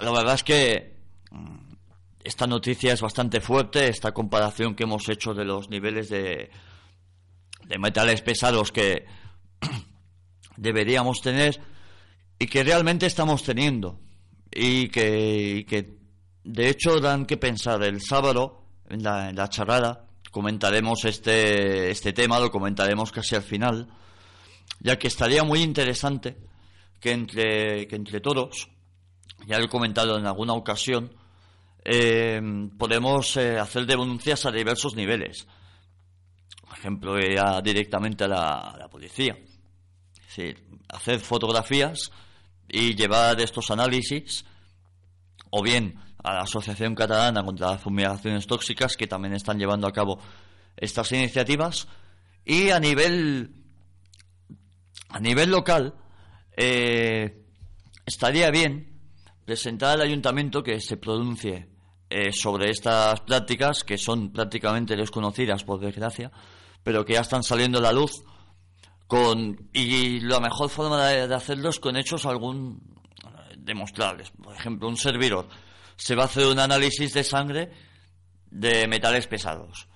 la 0.00 0.10
verdad 0.10 0.34
es 0.34 0.42
que 0.42 0.96
mm, 1.30 1.74
esta 2.24 2.48
noticia 2.48 2.92
es 2.92 3.00
bastante 3.00 3.40
fuerte, 3.40 3.86
esta 3.86 4.12
comparación 4.12 4.74
que 4.74 4.82
hemos 4.82 5.08
hecho 5.08 5.32
de 5.32 5.44
los 5.44 5.68
niveles 5.68 6.08
de, 6.08 6.50
de 7.66 7.78
metales 7.78 8.22
pesados 8.22 8.72
que 8.72 9.06
deberíamos 10.56 11.20
tener 11.20 11.60
y 12.38 12.46
que 12.46 12.64
realmente 12.64 13.06
estamos 13.06 13.42
teniendo 13.42 14.00
y 14.50 14.88
que, 14.88 15.64
que 15.68 15.98
de 16.44 16.68
hecho 16.68 17.00
dan 17.00 17.26
que 17.26 17.36
pensar 17.36 17.82
el 17.82 18.00
sábado 18.00 18.64
en 18.88 19.02
la, 19.02 19.30
en 19.30 19.36
la 19.36 19.48
charrada 19.48 20.04
comentaremos 20.34 21.04
este, 21.04 21.90
este 21.92 22.12
tema, 22.12 22.40
lo 22.40 22.50
comentaremos 22.50 23.12
casi 23.12 23.36
al 23.36 23.44
final, 23.44 23.88
ya 24.80 24.98
que 24.98 25.06
estaría 25.06 25.44
muy 25.44 25.62
interesante 25.62 26.36
que 27.00 27.12
entre, 27.12 27.86
que 27.86 27.94
entre 27.94 28.20
todos, 28.20 28.68
ya 29.46 29.58
lo 29.58 29.66
he 29.66 29.68
comentado 29.68 30.18
en 30.18 30.26
alguna 30.26 30.54
ocasión, 30.54 31.14
eh, 31.84 32.40
podemos 32.76 33.36
eh, 33.36 33.60
hacer 33.60 33.86
denuncias 33.86 34.44
a 34.44 34.50
diversos 34.50 34.96
niveles. 34.96 35.46
Por 36.62 36.78
ejemplo, 36.78 37.20
ya 37.20 37.60
directamente 37.60 38.24
a 38.24 38.28
la, 38.28 38.88
policía. 38.90 39.38
Hacer 40.88 41.20
fotografías 41.20 42.10
y 42.68 42.94
llevar 42.94 43.40
estos 43.40 43.70
análisis, 43.70 44.44
o 45.50 45.62
bien 45.62 45.98
a 46.22 46.34
la 46.34 46.40
Asociación 46.40 46.94
Catalana 46.94 47.44
contra 47.44 47.72
las 47.72 47.82
Fumigaciones 47.82 48.46
Tóxicas, 48.46 48.96
que 48.96 49.06
también 49.06 49.34
están 49.34 49.58
llevando 49.58 49.86
a 49.86 49.92
cabo 49.92 50.18
estas 50.76 51.12
iniciativas. 51.12 51.86
Y 52.44 52.70
a 52.70 52.80
nivel, 52.80 53.50
a 55.10 55.20
nivel 55.20 55.50
local, 55.50 55.94
eh, 56.56 57.44
estaría 58.06 58.50
bien 58.50 59.00
presentar 59.44 60.00
al 60.00 60.06
ayuntamiento 60.06 60.62
que 60.62 60.80
se 60.80 60.96
pronuncie 60.96 61.68
eh, 62.08 62.32
sobre 62.32 62.70
estas 62.70 63.20
prácticas, 63.20 63.84
que 63.84 63.98
son 63.98 64.32
prácticamente 64.32 64.96
desconocidas, 64.96 65.64
por 65.64 65.80
desgracia, 65.80 66.30
pero 66.82 67.04
que 67.04 67.14
ya 67.14 67.20
están 67.20 67.42
saliendo 67.42 67.78
a 67.78 67.82
la 67.82 67.92
luz. 67.92 68.22
Con, 69.06 69.68
y 69.72 70.20
la 70.20 70.40
mejor 70.40 70.70
forma 70.70 71.06
de, 71.06 71.28
de 71.28 71.34
hacerlo 71.34 71.68
es 71.68 71.78
con 71.78 71.96
hechos 71.96 72.24
algún 72.26 72.80
demostrables. 73.58 74.30
Por 74.30 74.54
ejemplo, 74.54 74.88
un 74.88 74.96
servidor 74.96 75.48
se 75.96 76.14
va 76.14 76.22
a 76.24 76.26
hacer 76.26 76.46
un 76.46 76.58
análisis 76.58 77.12
de 77.14 77.24
sangre 77.24 77.70
de 78.50 78.86
metales 78.88 79.26
pesados. 79.26 79.88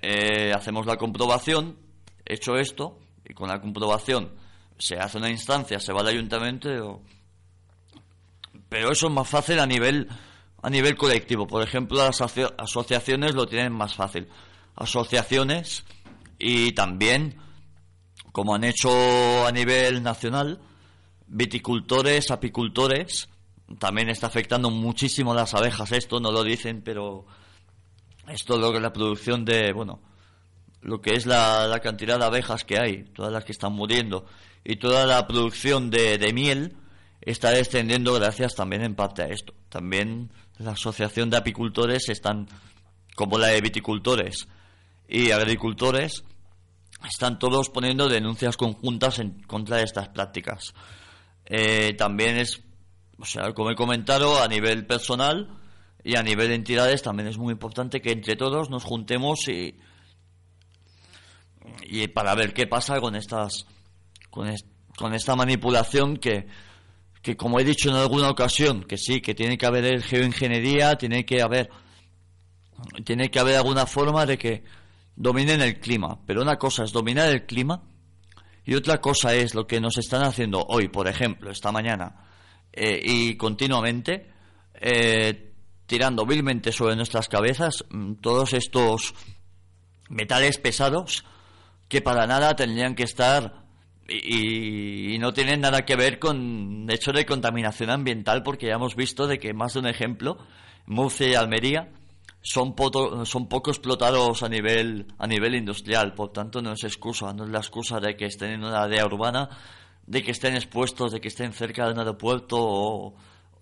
Eh, 0.00 0.52
hacemos 0.54 0.86
la 0.86 0.96
comprobación, 0.96 1.78
hecho 2.24 2.56
esto, 2.56 2.98
y 3.24 3.34
con 3.34 3.48
la 3.48 3.60
comprobación 3.60 4.32
se 4.78 4.96
hace 4.96 5.18
una 5.18 5.30
instancia, 5.30 5.78
se 5.78 5.92
va 5.92 6.00
al 6.00 6.08
ayuntamiento, 6.08 7.02
pero 8.68 8.90
eso 8.90 9.06
es 9.06 9.12
más 9.12 9.28
fácil 9.28 9.60
a 9.60 9.66
nivel, 9.66 10.08
a 10.62 10.70
nivel 10.70 10.96
colectivo. 10.96 11.46
Por 11.46 11.62
ejemplo, 11.62 11.98
las 11.98 12.20
asociaciones 12.20 13.34
lo 13.34 13.46
tienen 13.46 13.72
más 13.72 13.94
fácil. 13.94 14.28
Asociaciones 14.74 15.84
y 16.38 16.72
también, 16.72 17.36
como 18.32 18.54
han 18.54 18.64
hecho 18.64 19.46
a 19.46 19.52
nivel 19.52 20.02
nacional, 20.02 20.60
viticultores, 21.26 22.30
apicultores, 22.30 23.28
también 23.78 24.08
está 24.08 24.26
afectando 24.26 24.70
muchísimo 24.70 25.34
las 25.34 25.54
abejas. 25.54 25.92
Esto 25.92 26.18
no 26.18 26.32
lo 26.32 26.42
dicen, 26.42 26.82
pero 26.82 27.26
esto 28.28 28.58
lo 28.58 28.72
que 28.72 28.80
la 28.80 28.92
producción 28.92 29.44
de, 29.44 29.72
bueno, 29.72 30.00
lo 30.80 31.00
que 31.00 31.14
es 31.14 31.26
la, 31.26 31.78
cantidad 31.82 32.18
de 32.18 32.24
abejas 32.24 32.64
que 32.64 32.78
hay, 32.78 33.04
todas 33.04 33.32
las 33.32 33.44
que 33.44 33.52
están 33.52 33.72
muriendo, 33.72 34.26
y 34.64 34.76
toda 34.76 35.06
la 35.06 35.26
producción 35.26 35.90
de, 35.90 36.18
de 36.18 36.32
miel 36.32 36.76
está 37.20 37.50
descendiendo 37.50 38.14
gracias 38.14 38.54
también 38.54 38.82
en 38.82 38.94
parte 38.94 39.22
a 39.22 39.26
esto. 39.26 39.54
También 39.68 40.30
la 40.58 40.72
asociación 40.72 41.30
de 41.30 41.36
apicultores 41.36 42.08
están, 42.08 42.48
como 43.14 43.38
la 43.38 43.48
de 43.48 43.60
viticultores 43.60 44.48
y 45.08 45.30
agricultores, 45.30 46.24
están 47.08 47.38
todos 47.38 47.70
poniendo 47.70 48.08
denuncias 48.08 48.56
conjuntas 48.56 49.18
en 49.18 49.42
contra 49.42 49.78
de 49.78 49.84
estas 49.84 50.08
prácticas. 50.08 50.74
Eh, 51.46 51.94
también 51.94 52.36
es 52.36 52.62
o 53.22 53.24
sea, 53.24 53.52
como 53.52 53.70
he 53.70 53.76
comentado, 53.76 54.42
a 54.42 54.48
nivel 54.48 54.84
personal 54.84 55.48
y 56.02 56.16
a 56.16 56.24
nivel 56.24 56.48
de 56.48 56.56
entidades 56.56 57.02
también 57.02 57.28
es 57.28 57.38
muy 57.38 57.52
importante 57.52 58.00
que 58.00 58.10
entre 58.10 58.34
todos 58.34 58.68
nos 58.68 58.82
juntemos 58.82 59.46
y, 59.48 59.76
y 61.84 62.08
para 62.08 62.34
ver 62.34 62.52
qué 62.52 62.66
pasa 62.66 63.00
con 63.00 63.14
estas 63.14 63.66
con, 64.28 64.52
con 64.96 65.14
esta 65.14 65.36
manipulación 65.36 66.16
que, 66.16 66.48
que 67.22 67.36
como 67.36 67.60
he 67.60 67.64
dicho 67.64 67.90
en 67.90 67.94
alguna 67.94 68.28
ocasión 68.28 68.82
que 68.82 68.98
sí 68.98 69.20
que 69.20 69.36
tiene 69.36 69.56
que 69.56 69.66
haber 69.66 70.02
geoingeniería 70.02 70.96
tiene 70.96 71.24
que 71.24 71.42
haber 71.42 71.70
tiene 73.04 73.30
que 73.30 73.38
haber 73.38 73.54
alguna 73.54 73.86
forma 73.86 74.26
de 74.26 74.36
que 74.36 74.64
dominen 75.16 75.60
el 75.60 75.80
clima. 75.80 76.18
Pero 76.26 76.42
una 76.42 76.58
cosa 76.58 76.84
es 76.84 76.92
dominar 76.92 77.28
el 77.28 77.46
clima 77.46 77.82
y 78.64 78.74
otra 78.74 79.00
cosa 79.00 79.34
es 79.34 79.54
lo 79.54 79.66
que 79.66 79.80
nos 79.80 79.98
están 79.98 80.22
haciendo 80.22 80.64
hoy. 80.68 80.88
Por 80.88 81.08
ejemplo 81.08 81.50
esta 81.50 81.72
mañana 81.72 82.26
eh, 82.72 83.00
y 83.02 83.36
continuamente 83.36 84.30
eh, 84.74 85.52
tirando 85.86 86.24
vilmente 86.24 86.72
sobre 86.72 86.96
nuestras 86.96 87.28
cabezas 87.28 87.84
mm, 87.90 88.14
todos 88.14 88.54
estos 88.54 89.14
metales 90.08 90.58
pesados 90.58 91.24
que 91.88 92.00
para 92.00 92.26
nada 92.26 92.56
tendrían 92.56 92.94
que 92.94 93.02
estar 93.02 93.62
y, 94.08 95.18
no 95.18 95.32
tienen 95.32 95.60
nada 95.60 95.84
que 95.84 95.96
ver 95.96 96.18
con 96.18 96.86
hecho 96.90 97.12
de 97.12 97.24
contaminación 97.24 97.90
ambiental 97.90 98.42
porque 98.42 98.66
ya 98.66 98.74
hemos 98.74 98.96
visto 98.96 99.26
de 99.26 99.38
que 99.38 99.54
más 99.54 99.74
de 99.74 99.80
un 99.80 99.86
ejemplo 99.86 100.38
Murcia 100.86 101.28
y 101.28 101.34
Almería 101.34 101.90
son, 102.42 102.74
son 103.24 103.48
poco 103.48 103.70
explotados 103.70 104.42
a 104.42 104.48
nivel 104.48 105.06
a 105.18 105.26
nivel 105.26 105.54
industrial 105.54 106.14
por 106.14 106.32
tanto 106.32 106.60
no 106.60 106.72
es 106.72 106.84
excusa 106.84 107.32
no 107.32 107.44
es 107.44 107.50
la 107.50 107.58
excusa 107.58 108.00
de 108.00 108.16
que 108.16 108.26
estén 108.26 108.50
en 108.50 108.64
una 108.64 108.82
área 108.82 109.06
urbana 109.06 109.48
de 110.06 110.22
que 110.22 110.32
estén 110.32 110.54
expuestos 110.54 111.12
de 111.12 111.20
que 111.20 111.28
estén 111.28 111.52
cerca 111.52 111.86
de 111.86 111.92
un 111.92 112.00
aeropuerto 112.00 112.56
o 112.58 113.14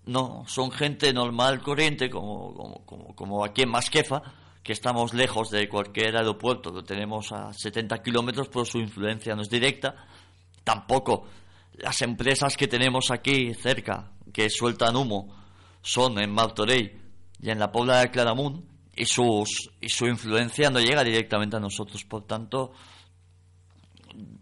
no 0.05 0.43
son 0.47 0.71
gente 0.71 1.13
normal 1.13 1.61
corriente 1.61 2.09
como 2.09 2.83
como, 2.85 3.15
como, 3.15 3.45
aquí 3.45 3.61
en 3.61 3.69
Masquefa 3.69 4.23
que 4.63 4.73
estamos 4.73 5.13
lejos 5.13 5.49
de 5.49 5.67
cualquier 5.67 6.15
aeropuerto, 6.15 6.71
lo 6.71 6.83
tenemos 6.83 7.31
a 7.31 7.51
70 7.51 8.01
kilómetros, 8.03 8.47
pero 8.49 8.65
su 8.65 8.77
influencia 8.77 9.35
no 9.35 9.41
es 9.41 9.49
directa. 9.49 9.95
Tampoco 10.63 11.25
las 11.73 12.01
empresas 12.01 12.55
que 12.57 12.67
tenemos 12.67 13.09
aquí 13.11 13.53
cerca, 13.55 14.11
que 14.31 14.49
sueltan 14.49 14.95
humo, 14.95 15.35
son 15.81 16.19
en 16.19 16.31
Martorell 16.31 16.99
y 17.41 17.49
en 17.49 17.57
la 17.57 17.71
Pobla 17.71 18.01
de 18.01 18.11
Claramunt, 18.11 18.63
y, 18.95 19.05
sus, 19.05 19.71
y 19.79 19.89
su 19.89 20.07
influencia 20.07 20.69
no 20.69 20.79
llega 20.79 21.03
directamente 21.03 21.57
a 21.57 21.59
nosotros. 21.59 22.03
Por 22.05 22.25
tanto, 22.25 22.73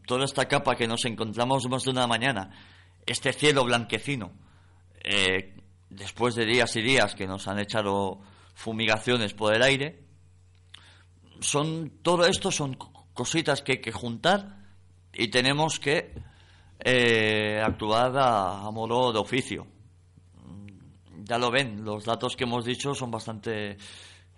toda 0.05 0.25
esta 0.25 0.47
capa 0.47 0.75
que 0.75 0.87
nos 0.87 1.05
encontramos 1.05 1.67
más 1.69 1.83
de 1.83 1.91
una 1.91 2.07
mañana, 2.07 2.51
este 3.05 3.33
cielo 3.33 3.63
blanquecino, 3.63 4.31
eh, 5.03 5.55
después 5.89 6.35
de 6.35 6.45
días 6.45 6.75
y 6.75 6.81
días 6.81 7.15
que 7.15 7.27
nos 7.27 7.47
han 7.47 7.59
echado 7.59 8.19
fumigaciones 8.53 9.33
por 9.33 9.53
el 9.53 9.61
aire, 9.61 10.03
son 11.39 11.91
todo 12.01 12.25
esto 12.25 12.51
son 12.51 12.77
cositas 13.13 13.61
que 13.61 13.73
hay 13.73 13.81
que 13.81 13.91
juntar 13.91 14.57
y 15.13 15.29
tenemos 15.29 15.79
que 15.79 16.13
eh, 16.79 17.61
actuar 17.63 18.13
a, 18.17 18.69
modo 18.71 19.11
de 19.11 19.19
oficio. 19.19 19.67
Ya 21.23 21.37
lo 21.37 21.51
ven, 21.51 21.83
los 21.83 22.05
datos 22.05 22.35
que 22.35 22.45
hemos 22.45 22.65
dicho 22.65 22.95
son 22.95 23.11
bastante 23.11 23.77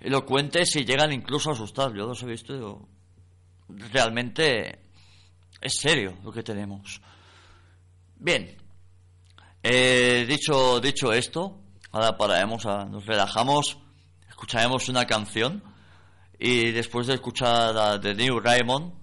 elocuentes 0.02 0.76
y 0.76 0.86
llegan 0.86 1.14
incluso 1.14 1.49
a 1.49 1.54
asustar. 1.54 1.93
Yo 1.93 2.08
los 2.08 2.22
he 2.24 2.26
visto. 2.26 2.88
Realmente 3.70 4.80
es 5.62 5.74
serio 5.80 6.18
lo 6.24 6.32
que 6.32 6.43
tenemos. 6.43 7.02
Bien, 8.16 8.58
eh, 9.64 10.26
dicho, 10.28 10.80
dicho 10.80 11.14
esto, 11.14 11.60
ahora 11.91 12.18
pararemos, 12.18 12.66
a, 12.66 12.86
nos 12.86 13.06
relajamos, 13.06 13.78
escucharemos 14.28 14.89
una 14.89 15.06
canción 15.06 15.64
y 16.38 16.72
después 16.72 17.08
de 17.08 17.16
escuchar 17.16 17.78
a 17.78 17.99
The 17.99 18.16
New 18.16 18.39
Raymond, 18.39 18.93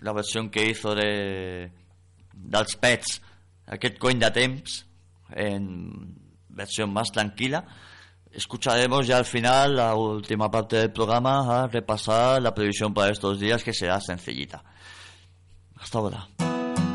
la 0.00 0.12
versión 0.12 0.50
que 0.50 0.68
hizo 0.68 0.94
de 0.94 1.72
dels 2.32 2.76
Pets, 2.76 3.22
aquest 3.66 3.98
coin 3.98 4.18
de 4.18 4.30
temps, 4.30 4.86
en 5.30 6.18
versión 6.48 6.92
más 6.92 7.10
tranquila, 7.10 7.66
escucharemos 8.32 9.06
ya 9.06 9.18
al 9.18 9.24
final 9.24 9.76
la 9.76 9.94
última 9.94 10.50
parte 10.50 10.76
del 10.76 10.92
programa 10.92 11.62
a 11.62 11.66
repasar 11.66 12.42
la 12.42 12.54
previsión 12.54 12.92
para 12.92 13.12
estos 13.12 13.38
días 13.38 13.62
que 13.62 13.72
será 13.72 14.00
sencillita. 14.00 14.62
Hasta 15.76 15.98
ahora. 15.98 16.28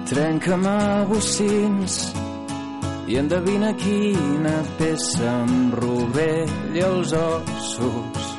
Trenca'm 0.10 0.68
a 0.68 1.06
bocins 1.08 2.14
i 3.08 3.18
endevina 3.18 3.72
quina 3.80 4.60
peça 4.78 5.32
em 5.44 5.72
rovella 5.72 6.88
els 6.92 7.14
ossos 7.14 8.34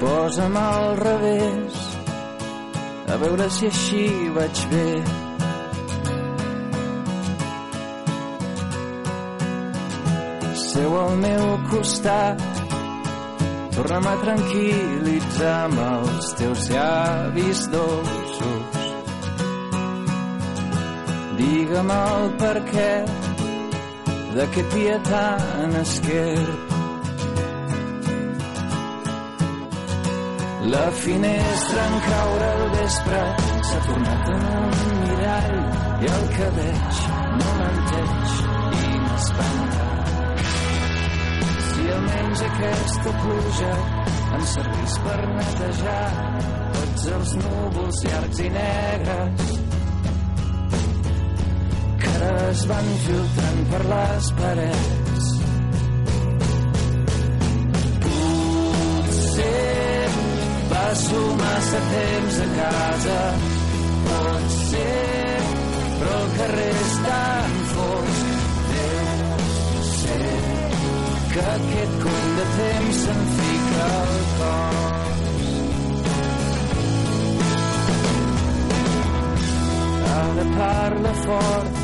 Posa'm 0.00 0.54
al 0.56 0.96
revés, 0.96 1.80
a 3.12 3.18
veure 3.20 3.48
si 3.52 3.68
així 3.68 4.06
vaig 4.32 4.62
bé. 4.70 4.86
Seu 10.70 10.92
al 10.94 11.16
meu 11.18 11.46
costat, 11.70 12.42
torna'm 13.74 14.06
a 14.06 14.16
tranquil·litzar 14.24 15.54
amb 15.66 15.80
els 15.86 16.32
teus 16.38 16.66
llavis 16.70 17.62
dolços. 17.74 18.80
Digue'm 21.40 21.94
el 21.98 22.28
per 22.42 22.56
què 22.70 22.90
d'aquest 24.36 24.76
dia 24.76 24.98
tan 25.10 25.80
esquerp 25.80 26.70
La 30.70 30.90
finestra 30.92 31.84
en 31.90 32.00
caure 32.06 32.48
al 32.54 32.66
vespre 32.76 33.22
s'ha 33.68 33.80
tornat 33.88 34.32
en 34.36 34.48
un 34.60 34.74
mirall 35.02 35.58
i 36.04 36.12
el 36.16 36.26
que 36.38 36.50
veig 36.62 37.04
no 37.40 37.54
m'enteix 37.58 38.42
i 38.84 38.98
m'espanta. 39.06 39.89
Almenys 41.96 42.42
aquesta 42.46 43.12
pluja 43.22 43.72
em 44.36 44.44
servís 44.52 44.96
per 45.06 45.18
netejar 45.34 46.04
tots 46.76 47.06
els 47.16 47.34
núvols 47.42 48.00
llargs 48.06 48.42
i 48.44 48.50
negres 48.54 49.52
que 52.00 52.14
ara 52.14 52.32
es 52.50 52.64
van 52.72 52.90
filtrant 53.06 53.62
per 53.74 53.82
les 53.94 54.32
parets. 54.40 55.28
Passo 60.70 61.20
massa 61.38 61.80
temps 61.90 62.38
a 62.44 62.46
casa, 62.56 63.18
pot 64.06 64.54
ser, 64.56 65.38
però 66.00 66.18
el 66.20 66.30
carrer 66.38 66.68
és 66.82 66.94
tan 67.06 67.59
que 71.32 71.42
aquest 71.54 71.94
cony 72.04 72.30
de 72.38 72.46
temps 72.56 73.02
se'n 73.04 73.22
fica 73.38 73.84
al 73.98 74.14
cos. 74.38 75.18
Ara 80.20 80.44
parla 80.56 81.12
fort 81.24 81.74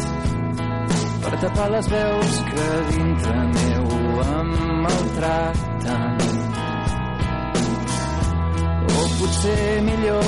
per 1.25 1.35
tapar 1.45 1.69
les 1.77 1.93
veus 1.97 2.41
que 2.51 2.69
dintre 2.95 3.39
meu 3.59 3.87
em 4.31 4.51
maltracten 4.87 6.27
potser 9.19 9.83
millor 9.83 10.27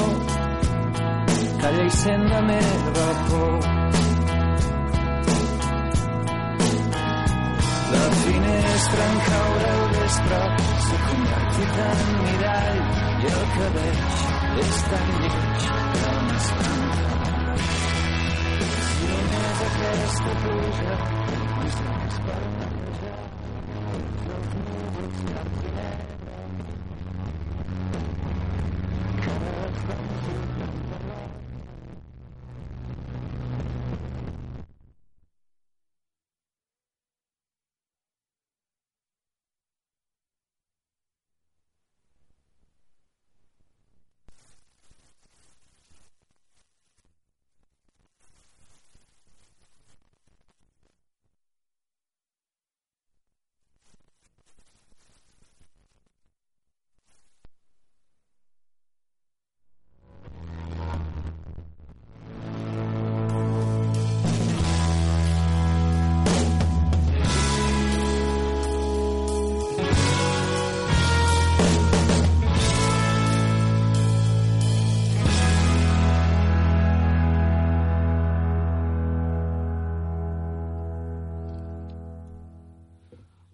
calla 1.60 1.84
i 1.84 1.90
sent 2.02 2.24
la 2.32 2.40
meva 2.48 3.08
por 3.28 3.77
finestra 8.78 9.04
en 9.10 9.18
caure 9.18 9.70
al 9.70 9.88
vespre. 9.90 10.38
S'ha 10.86 10.98
convertit 11.08 11.78
en 11.84 12.00
mirall 12.22 12.78
i 13.22 13.30
el 13.32 13.44
que 13.54 13.68
veig 13.76 14.00
és 14.64 14.78
tan 14.90 15.08
lleig 15.22 15.66
que 15.94 16.12
m'espanta 16.26 17.06
si 18.90 19.08
només 19.12 19.64
aquesta 19.68 20.36
pluja 20.44 20.98
em 20.98 21.72
serveix 21.78 22.20
per 22.28 22.42
netejar 22.58 23.16
els 24.36 24.54
núvols 24.60 25.24
llargs 25.32 25.67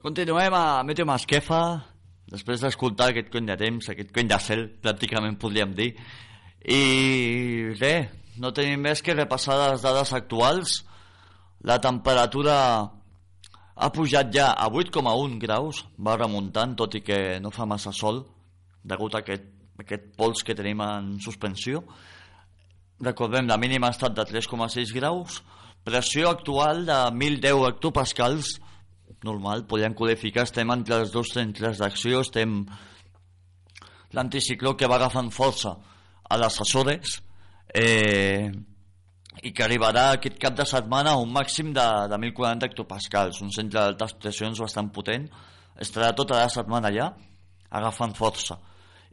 Continuem 0.05 0.53
a 0.53 0.83
Meteo 0.85 1.07
Masquefa, 1.09 1.59
després 2.29 2.61
d'escoltar 2.61 3.07
aquest 3.09 3.31
cony 3.33 3.47
de 3.49 3.55
temps, 3.57 3.87
aquest 3.89 4.11
cony 4.13 4.27
de 4.29 4.37
cel, 4.45 4.65
pràcticament 4.85 5.39
podríem 5.41 5.71
dir. 5.79 5.87
I 6.61 7.73
res, 7.79 8.11
no 8.37 8.51
tenim 8.53 8.83
més 8.85 9.01
que 9.01 9.15
repassar 9.17 9.57
les 9.63 9.81
dades 9.81 10.13
actuals. 10.13 10.75
La 11.65 11.79
temperatura 11.81 12.57
ha 12.85 13.89
pujat 13.97 14.29
ja 14.35 14.51
a 14.53 14.67
8,1 14.69 15.39
graus, 15.41 15.81
va 15.97 16.19
remuntant, 16.21 16.77
tot 16.77 16.99
i 17.01 17.01
que 17.01 17.41
no 17.41 17.49
fa 17.49 17.65
massa 17.65 17.95
sol, 17.97 18.21
degut 18.85 19.17
a 19.17 19.25
aquest, 19.25 19.49
aquest 19.87 20.13
pols 20.21 20.45
que 20.45 20.59
tenim 20.61 20.85
en 20.85 21.15
suspensió. 21.17 21.81
Recordem, 23.09 23.49
la 23.49 23.57
mínima 23.57 23.89
ha 23.89 23.97
estat 23.97 24.21
de 24.21 24.29
3,6 24.35 24.93
graus, 25.01 25.41
pressió 25.81 26.29
actual 26.29 26.85
de 26.93 27.01
1.010 27.09 27.67
hectopascals, 27.73 28.59
normal, 29.25 29.65
podríem 29.67 29.95
qualificar, 29.97 30.45
estem 30.45 30.71
entre 30.75 31.01
els 31.01 31.13
dos 31.15 31.33
centres 31.33 31.81
d'acció, 31.81 32.21
estem 32.21 32.63
l'anticicló 34.15 34.75
que 34.77 34.89
va 34.91 34.99
agafant 35.01 35.31
força 35.35 35.75
a 36.31 36.39
les 36.39 36.61
Açores 36.61 37.17
eh, 37.75 38.51
i 39.43 39.51
que 39.53 39.65
arribarà 39.65 40.11
aquest 40.13 40.39
cap 40.41 40.55
de 40.57 40.67
setmana 40.69 41.15
a 41.15 41.23
un 41.23 41.33
màxim 41.35 41.73
de, 41.75 41.87
de 42.11 42.21
1.040 42.21 42.69
hectopascals, 42.69 43.41
un 43.43 43.51
centre 43.53 43.81
d'altes 43.81 44.15
pressions 44.21 44.61
bastant 44.63 44.93
potent, 44.95 45.27
estarà 45.81 46.13
tota 46.15 46.39
la 46.39 46.53
setmana 46.53 46.93
allà 46.93 47.11
agafant 47.75 48.15
força. 48.15 48.61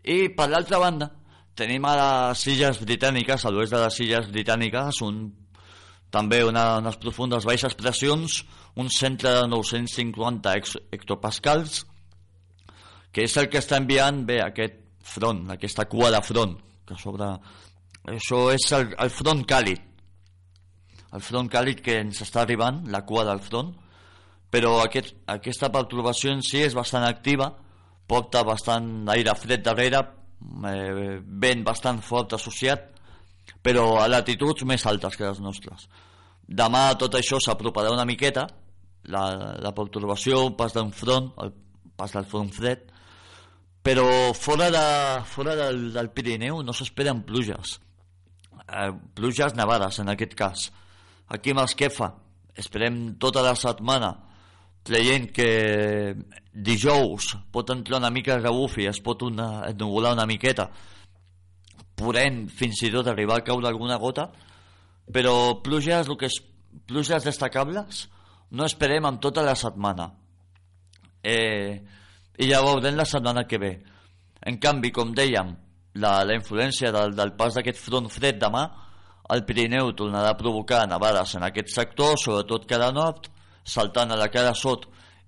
I 0.05 0.29
per 0.37 0.47
l'altra 0.51 0.79
banda, 0.81 1.09
tenim 1.57 1.85
a 1.85 1.95
les 1.97 2.45
illes 2.53 2.79
britàniques, 2.81 3.45
a 3.45 3.51
l'oest 3.51 3.73
de 3.73 3.81
les 3.81 3.99
illes 4.05 4.29
britàniques, 4.31 5.01
un, 5.05 5.23
també 6.13 6.43
una, 6.45 6.77
unes 6.81 6.99
profundes 7.01 7.47
baixes 7.47 7.75
pressions, 7.79 8.41
un 8.76 8.89
centre 8.89 9.34
de 9.36 9.47
950 9.47 10.53
hectopascals, 10.91 11.86
que 13.11 13.26
és 13.28 13.38
el 13.38 13.49
que 13.51 13.59
està 13.59 13.80
enviant 13.82 14.24
bé 14.28 14.39
aquest 14.43 14.80
front, 15.03 15.43
aquesta 15.51 15.88
cua 15.91 16.11
de 16.13 16.22
front, 16.24 16.55
que 16.88 16.97
sobre... 16.99 17.28
Això 18.11 18.47
és 18.49 18.63
el, 18.74 18.95
el 18.97 19.11
front 19.13 19.43
càlid, 19.45 19.82
el 21.13 21.22
front 21.22 21.49
càlid 21.51 21.84
que 21.86 21.99
ens 22.01 22.24
està 22.24 22.41
arribant, 22.41 22.80
la 22.89 23.03
cua 23.05 23.26
del 23.28 23.43
front, 23.43 23.74
però 24.51 24.80
aquest, 24.82 25.13
aquesta 25.30 25.69
perturbació 25.72 26.34
en 26.34 26.41
si 26.43 26.63
és 26.65 26.74
bastant 26.76 27.05
activa, 27.07 27.51
porta 28.07 28.41
bastant 28.47 29.09
aire 29.13 29.36
fred 29.38 29.63
darrere, 29.67 30.01
eh, 30.67 31.19
vent 31.22 31.61
bastant 31.67 32.01
fort 32.03 32.34
associat, 32.39 32.88
però 33.61 33.99
a 34.01 34.07
latituds 34.09 34.65
més 34.65 34.86
altes 34.89 35.15
que 35.17 35.28
les 35.28 35.39
nostres. 35.43 35.88
Demà 36.47 36.89
tot 36.99 37.15
això 37.15 37.39
s'aproparà 37.39 37.93
una 37.93 38.07
miqueta, 38.07 38.47
la, 39.10 39.56
la 39.62 39.74
perturbació, 39.76 40.45
el 40.47 40.56
pas 40.60 40.74
d'un 40.76 40.91
front, 40.93 41.32
el 41.41 41.54
pas 41.97 42.14
del 42.14 42.28
front 42.30 42.52
fred, 42.54 42.88
però 43.82 44.06
fora, 44.38 44.70
de, 44.74 44.84
fora 45.26 45.56
del, 45.58 45.88
del 45.95 46.12
Pirineu 46.14 46.62
no 46.66 46.74
s'esperen 46.74 47.24
pluges, 47.26 47.80
eh, 48.68 48.91
pluges 49.18 49.56
nevades 49.58 50.02
en 50.04 50.14
aquest 50.14 50.36
cas. 50.38 50.68
Aquí 51.32 51.54
amb 51.54 51.64
els 51.64 51.76
Kefa 51.78 52.12
esperem 52.62 53.16
tota 53.22 53.41
la 53.45 53.56
setmana 53.56 54.12
creient 54.86 55.30
que 55.34 55.49
dijous 56.52 57.36
pot 57.54 57.70
entrar 57.74 57.99
una 58.02 58.12
mica 58.14 58.36
de 58.36 58.45
rebufi, 58.45 58.88
es 58.89 58.99
pot 59.02 59.24
una, 59.24 59.68
ennubular 59.70 60.14
una 60.18 60.28
miqueta, 60.30 60.70
podem 61.97 62.47
fins 62.49 62.82
i 62.86 62.89
tot 62.93 63.08
arribar 63.08 63.39
a 63.39 63.45
caure 63.45 63.70
alguna 63.70 63.99
gota, 64.02 64.30
però 65.14 65.62
pluges, 65.64 66.10
el 66.10 66.18
que 66.18 66.30
és, 66.30 66.39
pluges 66.88 67.26
destacables 67.28 68.08
no 68.52 68.68
esperem 68.68 69.06
amb 69.08 69.22
tota 69.24 69.43
la 69.45 69.56
setmana. 69.56 70.10
Eh, 71.24 71.82
I 72.41 72.47
ja 72.49 72.62
veurem 72.64 72.97
la 72.97 73.06
setmana 73.06 73.45
que 73.47 73.60
ve. 73.62 73.72
En 74.47 74.58
canvi, 74.58 74.91
com 74.91 75.14
dèiem, 75.16 75.54
la, 76.02 76.22
la 76.26 76.36
influència 76.36 76.91
del, 76.91 77.16
del 77.16 77.36
pas 77.38 77.56
d'aquest 77.56 77.80
front 77.80 78.10
fred 78.10 78.39
demà, 78.41 78.66
el 79.32 79.45
Pirineu 79.47 79.93
tornarà 79.95 80.34
a 80.34 80.39
provocar 80.39 80.84
nevades 80.89 81.36
en 81.38 81.45
aquest 81.47 81.72
sector, 81.72 82.18
sobretot 82.20 82.68
cada 82.68 82.91
nord, 82.91 83.30
saltant 83.64 84.12
a 84.12 84.20
la 84.20 84.28
cara 84.34 84.54
sot 84.58 84.88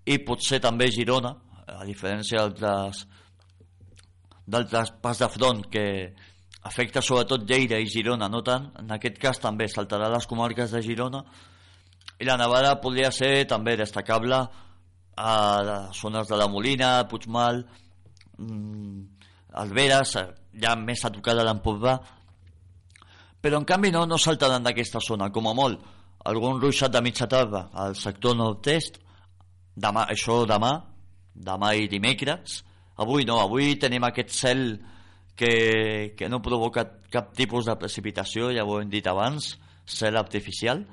i 0.10 0.18
potser 0.26 0.60
també 0.64 0.90
Girona, 0.92 1.32
a 1.68 1.86
diferència 1.88 2.42
d'altres 2.44 3.06
d'altres 4.44 4.90
pas 5.00 5.20
de 5.22 5.30
front 5.32 5.62
que 5.72 5.86
afecta 6.68 7.00
sobretot 7.02 7.46
Lleida 7.48 7.78
i 7.80 7.88
Girona, 7.88 8.28
no 8.28 8.42
tant, 8.44 8.66
en 8.82 8.92
aquest 8.92 9.16
cas 9.22 9.40
també 9.40 9.70
saltarà 9.72 10.10
les 10.12 10.28
comarques 10.28 10.74
de 10.76 10.82
Girona 10.84 11.24
i 12.20 12.26
la 12.26 12.38
nevada 12.38 12.78
podria 12.82 13.12
ser 13.12 13.46
també 13.50 13.76
destacable 13.78 14.40
a 15.16 15.34
zones 15.94 16.28
de 16.28 16.38
la 16.38 16.48
Molina, 16.48 17.08
Puigmal, 17.10 17.64
mm, 18.38 19.02
Alberes, 19.62 20.16
ja 20.54 20.76
més 20.76 21.04
a 21.06 21.12
tocar 21.14 21.36
de 21.36 21.44
l'Empordà, 21.46 22.00
però 23.42 23.60
en 23.60 23.66
canvi 23.68 23.92
no, 23.92 24.06
no 24.06 24.18
saltaran 24.18 24.64
d'aquesta 24.64 25.02
zona, 25.04 25.30
com 25.30 25.48
a 25.48 25.54
molt. 25.54 25.84
Algun 26.26 26.62
ruixat 26.62 26.94
de 26.94 27.02
mitja 27.04 27.28
tarda 27.28 27.68
al 27.74 27.98
sector 28.00 28.38
nord-est, 28.40 29.02
demà, 29.76 30.08
això 30.10 30.46
demà, 30.48 30.72
demà 31.36 31.74
i 31.76 31.90
dimecres, 31.92 32.62
avui 32.96 33.26
no, 33.26 33.42
avui 33.42 33.76
tenim 33.82 34.06
aquest 34.08 34.32
cel 34.32 34.64
que, 35.36 36.14
que 36.18 36.30
no 36.30 36.42
provoca 36.42 36.86
cap 37.12 37.34
tipus 37.36 37.68
de 37.68 37.76
precipitació, 37.76 38.52
ja 38.56 38.64
ho 38.66 38.80
hem 38.80 38.90
dit 38.90 39.06
abans, 39.10 39.58
cel 39.86 40.18
artificial, 40.18 40.86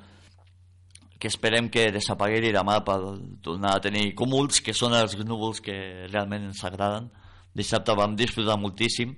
que 1.21 1.29
esperem 1.29 1.69
que 1.69 1.91
desaparegui 1.93 2.49
demà 2.49 2.79
per 2.81 2.97
tornar 3.45 3.75
a 3.77 3.81
tenir 3.83 4.15
cúmuls, 4.17 4.57
que 4.65 4.73
són 4.73 4.95
els 4.97 5.13
núvols 5.21 5.61
que 5.61 5.75
realment 6.09 6.47
ens 6.49 6.63
agraden. 6.65 7.11
Dissabte 7.53 7.93
vam 7.93 8.15
disfrutar 8.17 8.57
moltíssim, 8.57 9.13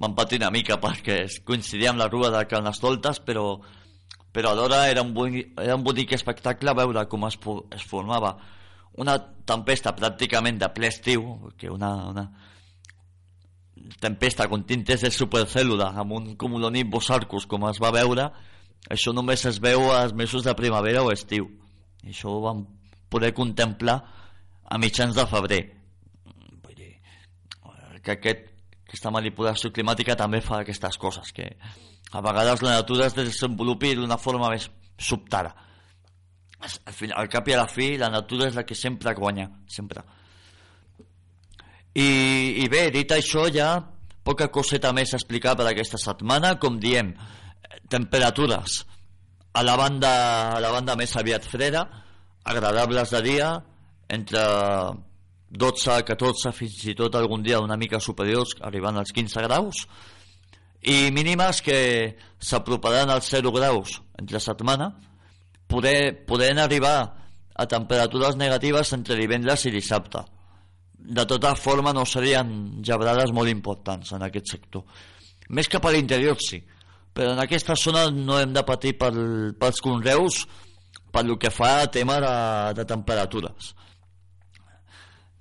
vam 0.00 0.14
patir 0.16 0.40
una 0.40 0.50
mica 0.54 0.78
perquè 0.80 1.26
coincidia 1.44 1.92
amb 1.92 2.00
la 2.00 2.08
rua 2.08 2.30
de 2.32 2.40
Carnestoltes, 2.48 3.20
però, 3.26 3.58
però 4.32 4.54
alhora 4.54 4.86
era 4.88 5.04
un, 5.04 5.12
bonic, 5.12 5.52
era 5.60 5.76
un 5.76 5.84
bonic 5.84 6.16
espectacle 6.16 6.74
veure 6.80 7.04
com 7.12 7.28
es, 7.28 7.36
es 7.76 7.84
formava 7.92 8.38
una 8.96 9.18
tempesta 9.44 9.92
pràcticament 9.92 10.58
de 10.62 10.70
ple 10.72 10.88
estiu, 10.88 11.28
que 11.58 11.68
una, 11.68 11.92
una 12.08 12.28
tempesta 14.00 14.46
con 14.48 14.64
tintes 14.64 15.04
de 15.04 15.12
supercèl·lula 15.12 15.90
amb 16.00 16.14
un 16.16 16.34
cumulonimbus 16.40 17.10
arcus 17.12 17.44
com 17.50 17.68
es 17.68 17.82
va 17.82 17.92
veure, 17.92 18.30
això 18.90 19.14
només 19.16 19.44
es 19.48 19.60
veu 19.62 19.90
als 19.92 20.12
mesos 20.12 20.44
de 20.44 20.54
primavera 20.56 21.02
o 21.02 21.12
estiu. 21.12 21.48
Això 22.04 22.34
ho 22.34 22.40
vam 22.44 22.64
poder 23.08 23.32
contemplar 23.32 23.96
a 24.64 24.78
mitjans 24.78 25.14
de 25.16 25.24
febrer. 25.28 25.60
Vull 26.64 26.76
dir, 26.76 26.92
que 28.02 28.16
aquest, 28.18 28.48
aquesta 28.86 29.12
manipulació 29.14 29.72
climàtica 29.72 30.16
també 30.16 30.42
fa 30.44 30.60
aquestes 30.60 30.98
coses, 31.00 31.32
que 31.32 31.48
a 32.12 32.20
vegades 32.24 32.62
la 32.62 32.80
natura 32.80 33.06
es 33.06 33.16
desenvolupi 33.16 33.94
d'una 33.96 34.18
forma 34.20 34.50
més 34.52 34.68
sobtada. 34.98 35.54
Al, 36.64 36.92
final, 36.96 37.18
al 37.20 37.28
cap 37.28 37.48
i 37.48 37.54
a 37.54 37.60
la 37.60 37.68
fi, 37.68 37.94
la 38.00 38.08
natura 38.12 38.48
és 38.48 38.54
la 38.56 38.64
que 38.64 38.76
sempre 38.76 39.12
guanya, 39.16 39.50
sempre. 39.68 40.04
I, 41.94 42.08
i 42.64 42.68
bé, 42.72 42.88
dit 42.94 43.10
això 43.12 43.46
ja, 43.52 43.76
poca 44.24 44.48
coseta 44.50 44.92
més 44.96 45.12
a 45.12 45.20
explicar 45.20 45.54
per 45.58 45.66
aquesta 45.68 46.00
setmana, 46.00 46.54
com 46.58 46.78
diem, 46.80 47.12
temperatures 47.88 48.84
a 49.54 49.62
la 49.62 49.76
banda, 49.76 50.56
a 50.56 50.60
la 50.60 50.70
banda 50.74 50.96
més 50.98 51.14
aviat 51.16 51.44
freda, 51.46 51.84
agradables 52.44 53.12
de 53.14 53.20
dia, 53.22 53.50
entre 54.10 54.42
12, 55.54 56.00
14, 56.08 56.52
fins 56.52 56.80
i 56.90 56.96
tot 56.98 57.14
algun 57.14 57.44
dia 57.46 57.62
una 57.62 57.78
mica 57.78 58.00
superiors, 58.02 58.56
arribant 58.66 58.98
als 58.98 59.14
15 59.14 59.46
graus, 59.46 59.84
i 60.84 61.10
mínimes 61.14 61.62
que 61.64 61.78
s'aproparan 62.42 63.10
als 63.14 63.30
0 63.32 63.52
graus 63.54 64.00
entre 64.18 64.42
setmana, 64.42 64.90
poder, 65.70 66.26
podent 66.26 66.60
arribar 66.60 66.98
a 67.54 67.66
temperatures 67.70 68.36
negatives 68.36 68.92
entre 68.92 69.16
divendres 69.16 69.64
i 69.64 69.72
dissabte. 69.72 70.24
De 70.98 71.24
tota 71.30 71.54
forma 71.54 71.92
no 71.94 72.04
serien 72.08 72.82
gebrades 72.82 73.32
molt 73.32 73.52
importants 73.52 74.12
en 74.12 74.26
aquest 74.26 74.56
sector. 74.56 74.84
Més 75.54 75.68
que 75.68 75.80
per 75.80 75.92
l'interior 75.94 76.36
sí, 76.40 76.58
però 77.14 77.32
en 77.34 77.42
aquesta 77.42 77.76
zona 77.78 78.08
no 78.10 78.38
hem 78.40 78.52
de 78.54 78.64
patir 78.66 78.96
pel, 78.98 79.18
pels 79.60 79.80
conreus 79.84 80.44
per 81.14 81.24
el 81.24 81.36
que 81.38 81.52
fa 81.54 81.76
a 81.82 81.90
tema 81.90 82.18
de, 82.22 82.34
de 82.80 82.86
temperatures 82.90 83.74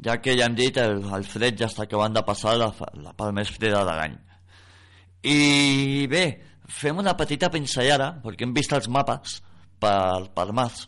ja 0.04 0.20
que 0.22 0.38
ja 0.38 0.46
hem 0.50 0.58
dit 0.60 0.78
el, 0.78 1.02
el 1.18 1.26
fred 1.26 1.58
ja 1.60 1.72
està 1.72 1.88
acabant 1.88 2.14
de 2.14 2.26
passar 2.28 2.56
la, 2.60 2.70
la 3.02 3.16
part 3.18 3.36
més 3.36 3.52
freda 3.54 3.84
de 3.88 3.98
l'any 4.00 4.20
i 5.24 6.08
bé 6.12 6.26
fem 6.68 7.00
una 7.00 7.16
petita 7.18 7.50
pinzellada 7.52 8.10
perquè 8.24 8.46
hem 8.46 8.54
vist 8.56 8.74
els 8.76 8.90
mapes 8.92 9.40
per, 9.84 10.30
per 10.36 10.48
març. 10.56 10.86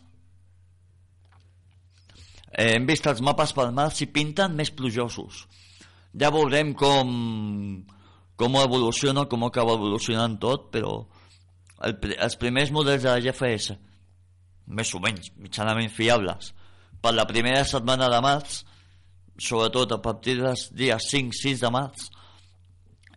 Eh, 2.56 2.72
hem 2.76 2.86
vist 2.88 3.06
els 3.10 3.22
mapes 3.24 3.52
per 3.56 3.68
març 3.76 4.02
i 4.04 4.10
pinten 4.12 4.56
més 4.56 4.72
plujosos. 4.72 5.44
Ja 6.16 6.32
veurem 6.32 6.72
com, 6.78 7.10
com 8.36 8.56
evoluciona, 8.60 9.24
com 9.30 9.44
acaba 9.46 9.74
evolucionant 9.78 10.36
tot, 10.42 10.68
però 10.74 10.98
el, 11.86 11.96
els 12.16 12.36
primers 12.40 12.70
models 12.74 13.04
de 13.06 13.10
la 13.12 13.20
GFS, 13.24 13.76
més 14.66 14.92
o 14.94 15.00
menys, 15.00 15.30
mitjanament 15.40 15.90
fiables, 15.92 16.52
per 17.00 17.12
la 17.14 17.26
primera 17.28 17.64
setmana 17.68 18.08
de 18.12 18.20
març, 18.24 18.60
sobretot 19.38 19.92
a 19.92 20.00
partir 20.02 20.38
dels 20.40 20.68
dies 20.76 21.10
5-6 21.12 21.60
de 21.64 21.70
març, 21.70 22.06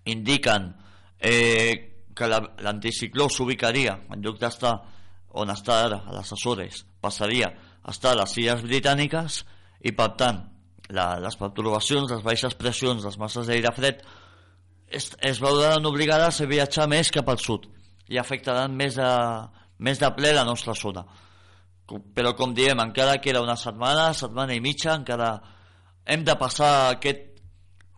indiquen 0.05 0.73
eh, 1.19 2.05
que 2.15 2.27
la- 2.27 2.43
l'anticicló 2.63 3.29
s'ubicaria, 3.29 3.99
en 4.11 4.21
lloc 4.23 4.39
d'estar 4.39 4.75
on 5.39 5.49
està 5.53 5.83
ara, 5.85 6.01
a 6.07 6.13
les 6.15 6.31
Açores, 6.33 6.83
passaria 7.01 7.51
a 7.83 7.91
estar 7.91 8.11
a 8.15 8.19
les 8.23 8.37
Illes 8.41 8.63
Britàniques 8.65 9.43
i, 9.85 9.91
per 9.95 10.09
tant, 10.19 10.41
la, 10.89 11.19
les 11.21 11.35
perturbacions, 11.37 12.09
les 12.11 12.23
baixes 12.25 12.55
pressions, 12.59 13.03
les 13.05 13.17
masses 13.21 13.47
d'aire 13.47 13.71
fred 13.75 14.01
es, 14.89 15.11
es 15.21 15.39
veuran 15.41 15.85
obligades 15.85 16.41
a 16.41 16.47
viatjar 16.49 16.87
més 16.89 17.11
cap 17.13 17.29
al 17.29 17.39
sud 17.41 17.67
i 18.09 18.17
afectaran 18.17 18.75
més 18.75 18.97
de, 18.97 19.09
més 19.85 19.99
de 20.01 20.09
ple 20.15 20.33
la 20.33 20.45
nostra 20.47 20.73
zona. 20.77 21.05
Però, 21.89 22.35
com 22.37 22.53
diem, 22.53 22.77
encara 22.81 23.17
queda 23.21 23.41
una 23.41 23.57
setmana, 23.57 24.11
setmana 24.13 24.53
i 24.53 24.61
mitja, 24.61 24.93
encara 24.93 25.31
hem 26.09 26.23
de 26.25 26.35
passar 26.37 26.71
aquest 26.95 27.25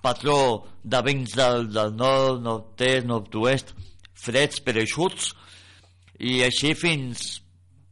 patró 0.04 0.66
de 0.84 1.02
vents 1.06 1.36
del, 1.38 1.68
del 1.72 1.94
nord, 1.96 2.42
nord-est, 2.44 3.08
nord-oest, 3.08 3.74
freds 4.22 4.62
però 4.66 4.82
eixuts, 4.82 5.32
i 6.20 6.42
així 6.46 6.74
fins 6.78 7.42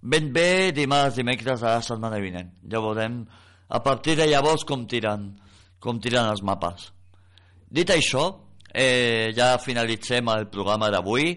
ben 0.01 0.29
bé 0.33 0.71
dimarts, 0.75 1.17
dimecres 1.19 1.61
de 1.61 1.67
la 1.67 1.83
setmana 1.85 2.19
vinent. 2.23 2.51
Ja 2.71 2.81
veurem 2.83 3.21
a 3.69 3.81
partir 3.83 4.15
de 4.17 4.27
llavors 4.29 4.65
com 4.67 4.85
tiren, 4.89 5.33
com 5.79 5.99
tiren 6.01 6.29
els 6.31 6.43
mapes. 6.45 6.89
Dit 7.69 7.91
això, 7.93 8.29
eh, 8.73 9.31
ja 9.35 9.57
finalitzem 9.61 10.29
el 10.33 10.47
programa 10.51 10.89
d'avui. 10.93 11.33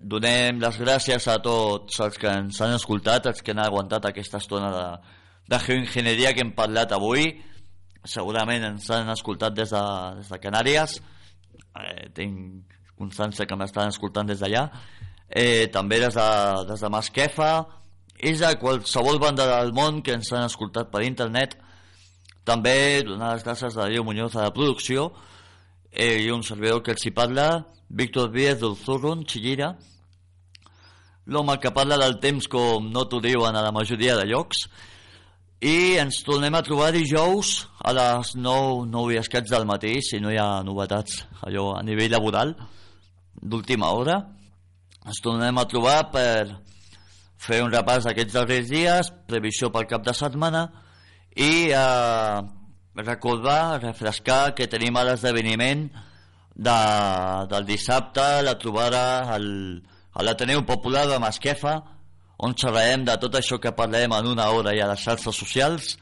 Donem 0.00 0.60
les 0.62 0.78
gràcies 0.80 1.26
a 1.28 1.36
tots 1.44 2.00
els 2.00 2.16
que 2.18 2.30
ens 2.30 2.60
han 2.64 2.74
escoltat, 2.76 3.26
els 3.28 3.42
que 3.42 3.52
han 3.52 3.60
aguantat 3.60 4.08
aquesta 4.08 4.40
estona 4.40 4.70
de, 4.72 4.84
de 5.52 5.58
geoenginyeria 5.66 6.32
que 6.34 6.44
hem 6.44 6.54
parlat 6.56 6.92
avui. 6.96 7.28
Segurament 8.08 8.64
ens 8.64 8.88
han 8.90 9.10
escoltat 9.12 9.56
des 9.56 9.74
de, 9.74 9.84
des 10.20 10.30
de 10.32 10.40
Canàries. 10.40 11.00
Eh, 11.80 12.08
tinc 12.16 12.78
constància 13.00 13.46
que 13.46 13.56
m'estan 13.56 13.92
escoltant 13.92 14.28
des 14.28 14.40
d'allà. 14.40 14.68
Eh, 15.28 15.68
també 15.72 16.00
des 16.00 16.16
de, 16.16 16.30
des 16.72 16.80
de 16.80 16.90
Masquefa 16.90 17.52
i 18.20 18.32
de 18.36 18.54
qualsevol 18.60 19.20
banda 19.20 19.46
del 19.48 19.72
món 19.76 20.00
que 20.04 20.16
ens 20.16 20.32
han 20.32 20.48
escoltat 20.48 20.90
per 20.92 21.04
internet. 21.04 21.58
També 22.44 23.02
donar 23.04 23.34
les 23.34 23.44
gràcies 23.44 23.76
a 23.76 23.84
Darío 23.84 24.02
Muñoz 24.04 24.34
a 24.36 24.48
la 24.48 24.54
producció 24.56 25.10
eh, 25.92 26.20
i 26.24 26.30
un 26.30 26.42
servidor 26.42 26.82
que 26.82 26.94
els 26.94 27.06
hi 27.06 27.12
parla, 27.14 27.64
Víctor 27.88 28.30
Díaz 28.32 28.60
del 28.60 28.76
Zurrun, 28.78 29.24
Chillira, 29.26 29.74
l'home 31.26 31.56
que 31.62 31.72
parla 31.74 31.98
del 32.00 32.18
temps 32.22 32.46
com 32.50 32.90
no 32.90 33.06
t'ho 33.06 33.20
diuen 33.22 33.56
a 33.56 33.62
la 33.62 33.74
majoria 33.74 34.16
de 34.18 34.26
llocs, 34.30 34.64
i 35.60 35.98
ens 36.00 36.22
tornem 36.24 36.54
a 36.56 36.62
trobar 36.64 36.88
dijous 36.94 37.66
a 37.84 37.92
les 37.92 38.32
9, 38.34 38.86
9 38.88 39.14
i 39.14 39.18
escaig 39.20 39.48
del 39.50 39.66
matí, 39.68 39.98
si 40.00 40.20
no 40.20 40.32
hi 40.32 40.38
ha 40.40 40.62
novetats 40.64 41.20
allò 41.44 41.74
a 41.76 41.82
nivell 41.84 42.14
laboral 42.16 42.54
d'última 43.36 43.90
hora. 43.92 44.16
Ens 45.04 45.20
tornem 45.20 45.58
a 45.60 45.66
trobar 45.68 45.98
per 46.12 46.60
fer 47.40 47.60
un 47.64 47.72
repàs 47.72 48.06
d'aquests 48.08 48.36
darrers 48.36 48.70
dies, 48.72 49.12
previsió 49.28 49.68
pel 49.72 49.88
cap 49.88 50.04
de 50.04 50.14
setmana 50.16 50.64
i 51.36 51.68
eh, 51.76 52.40
recordar, 52.96 53.80
refrescar 53.82 54.54
que 54.54 54.68
tenim 54.70 54.96
a 54.96 55.04
l'esdeveniment 55.06 55.88
de, 56.54 56.76
del 57.52 57.66
dissabte 57.68 58.42
la 58.42 58.56
trobada 58.58 59.32
al, 59.34 59.48
a 60.12 60.26
l'Ateneu 60.26 60.64
Popular 60.66 61.06
de 61.08 61.18
Masquefa 61.22 61.78
on 62.40 62.56
xerrarem 62.56 63.04
de 63.04 63.16
tot 63.20 63.36
això 63.38 63.60
que 63.60 63.74
parlem 63.76 64.12
en 64.16 64.30
una 64.32 64.50
hora 64.50 64.74
i 64.74 64.80
a 64.80 64.88
les 64.90 65.04
xarxes 65.04 65.36
socials 65.36 65.96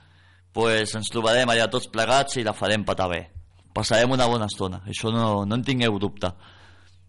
pues 0.55 0.95
ens 0.97 1.11
trobarem 1.12 1.51
allà 1.51 1.68
tots 1.70 1.91
plegats 1.93 2.39
i 2.39 2.47
la 2.47 2.57
farem 2.57 2.86
patar 2.89 3.09
bé 3.12 3.22
passarem 3.74 4.11
una 4.16 4.26
bona 4.26 4.49
estona, 4.51 4.80
això 4.89 5.12
no, 5.14 5.45
no 5.47 5.59
en 5.59 5.66
tingueu 5.66 5.99
dubte 6.03 6.32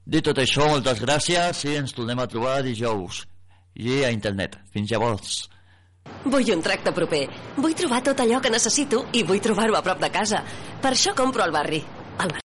dit 0.10 0.26
tot 0.26 0.40
això, 0.42 0.66
moltes 0.70 1.02
gràcies 1.04 1.66
i 1.70 1.76
ens 1.78 1.94
tornem 1.94 2.20
a 2.20 2.28
trobar 2.30 2.62
dijous 2.66 3.24
i 3.80 4.04
a 4.04 4.12
internet. 4.12 4.58
Fins 4.74 4.90
llavors. 4.92 5.44
Vull 6.26 6.52
un 6.54 6.62
tracte 6.62 6.92
proper. 6.92 7.28
Vull 7.58 7.76
trobar 7.80 8.02
tot 8.04 8.20
allò 8.20 8.42
que 8.44 8.52
necessito 8.52 9.06
i 9.14 9.24
vull 9.24 9.40
trobar-ho 9.40 9.78
a 9.78 9.82
prop 9.82 10.00
de 10.04 10.12
casa. 10.12 10.44
Per 10.82 10.92
això 10.92 11.16
compro 11.16 11.44
al 11.44 11.52
barri. 11.56 11.84
Al 12.18 12.28
barri. 12.28 12.38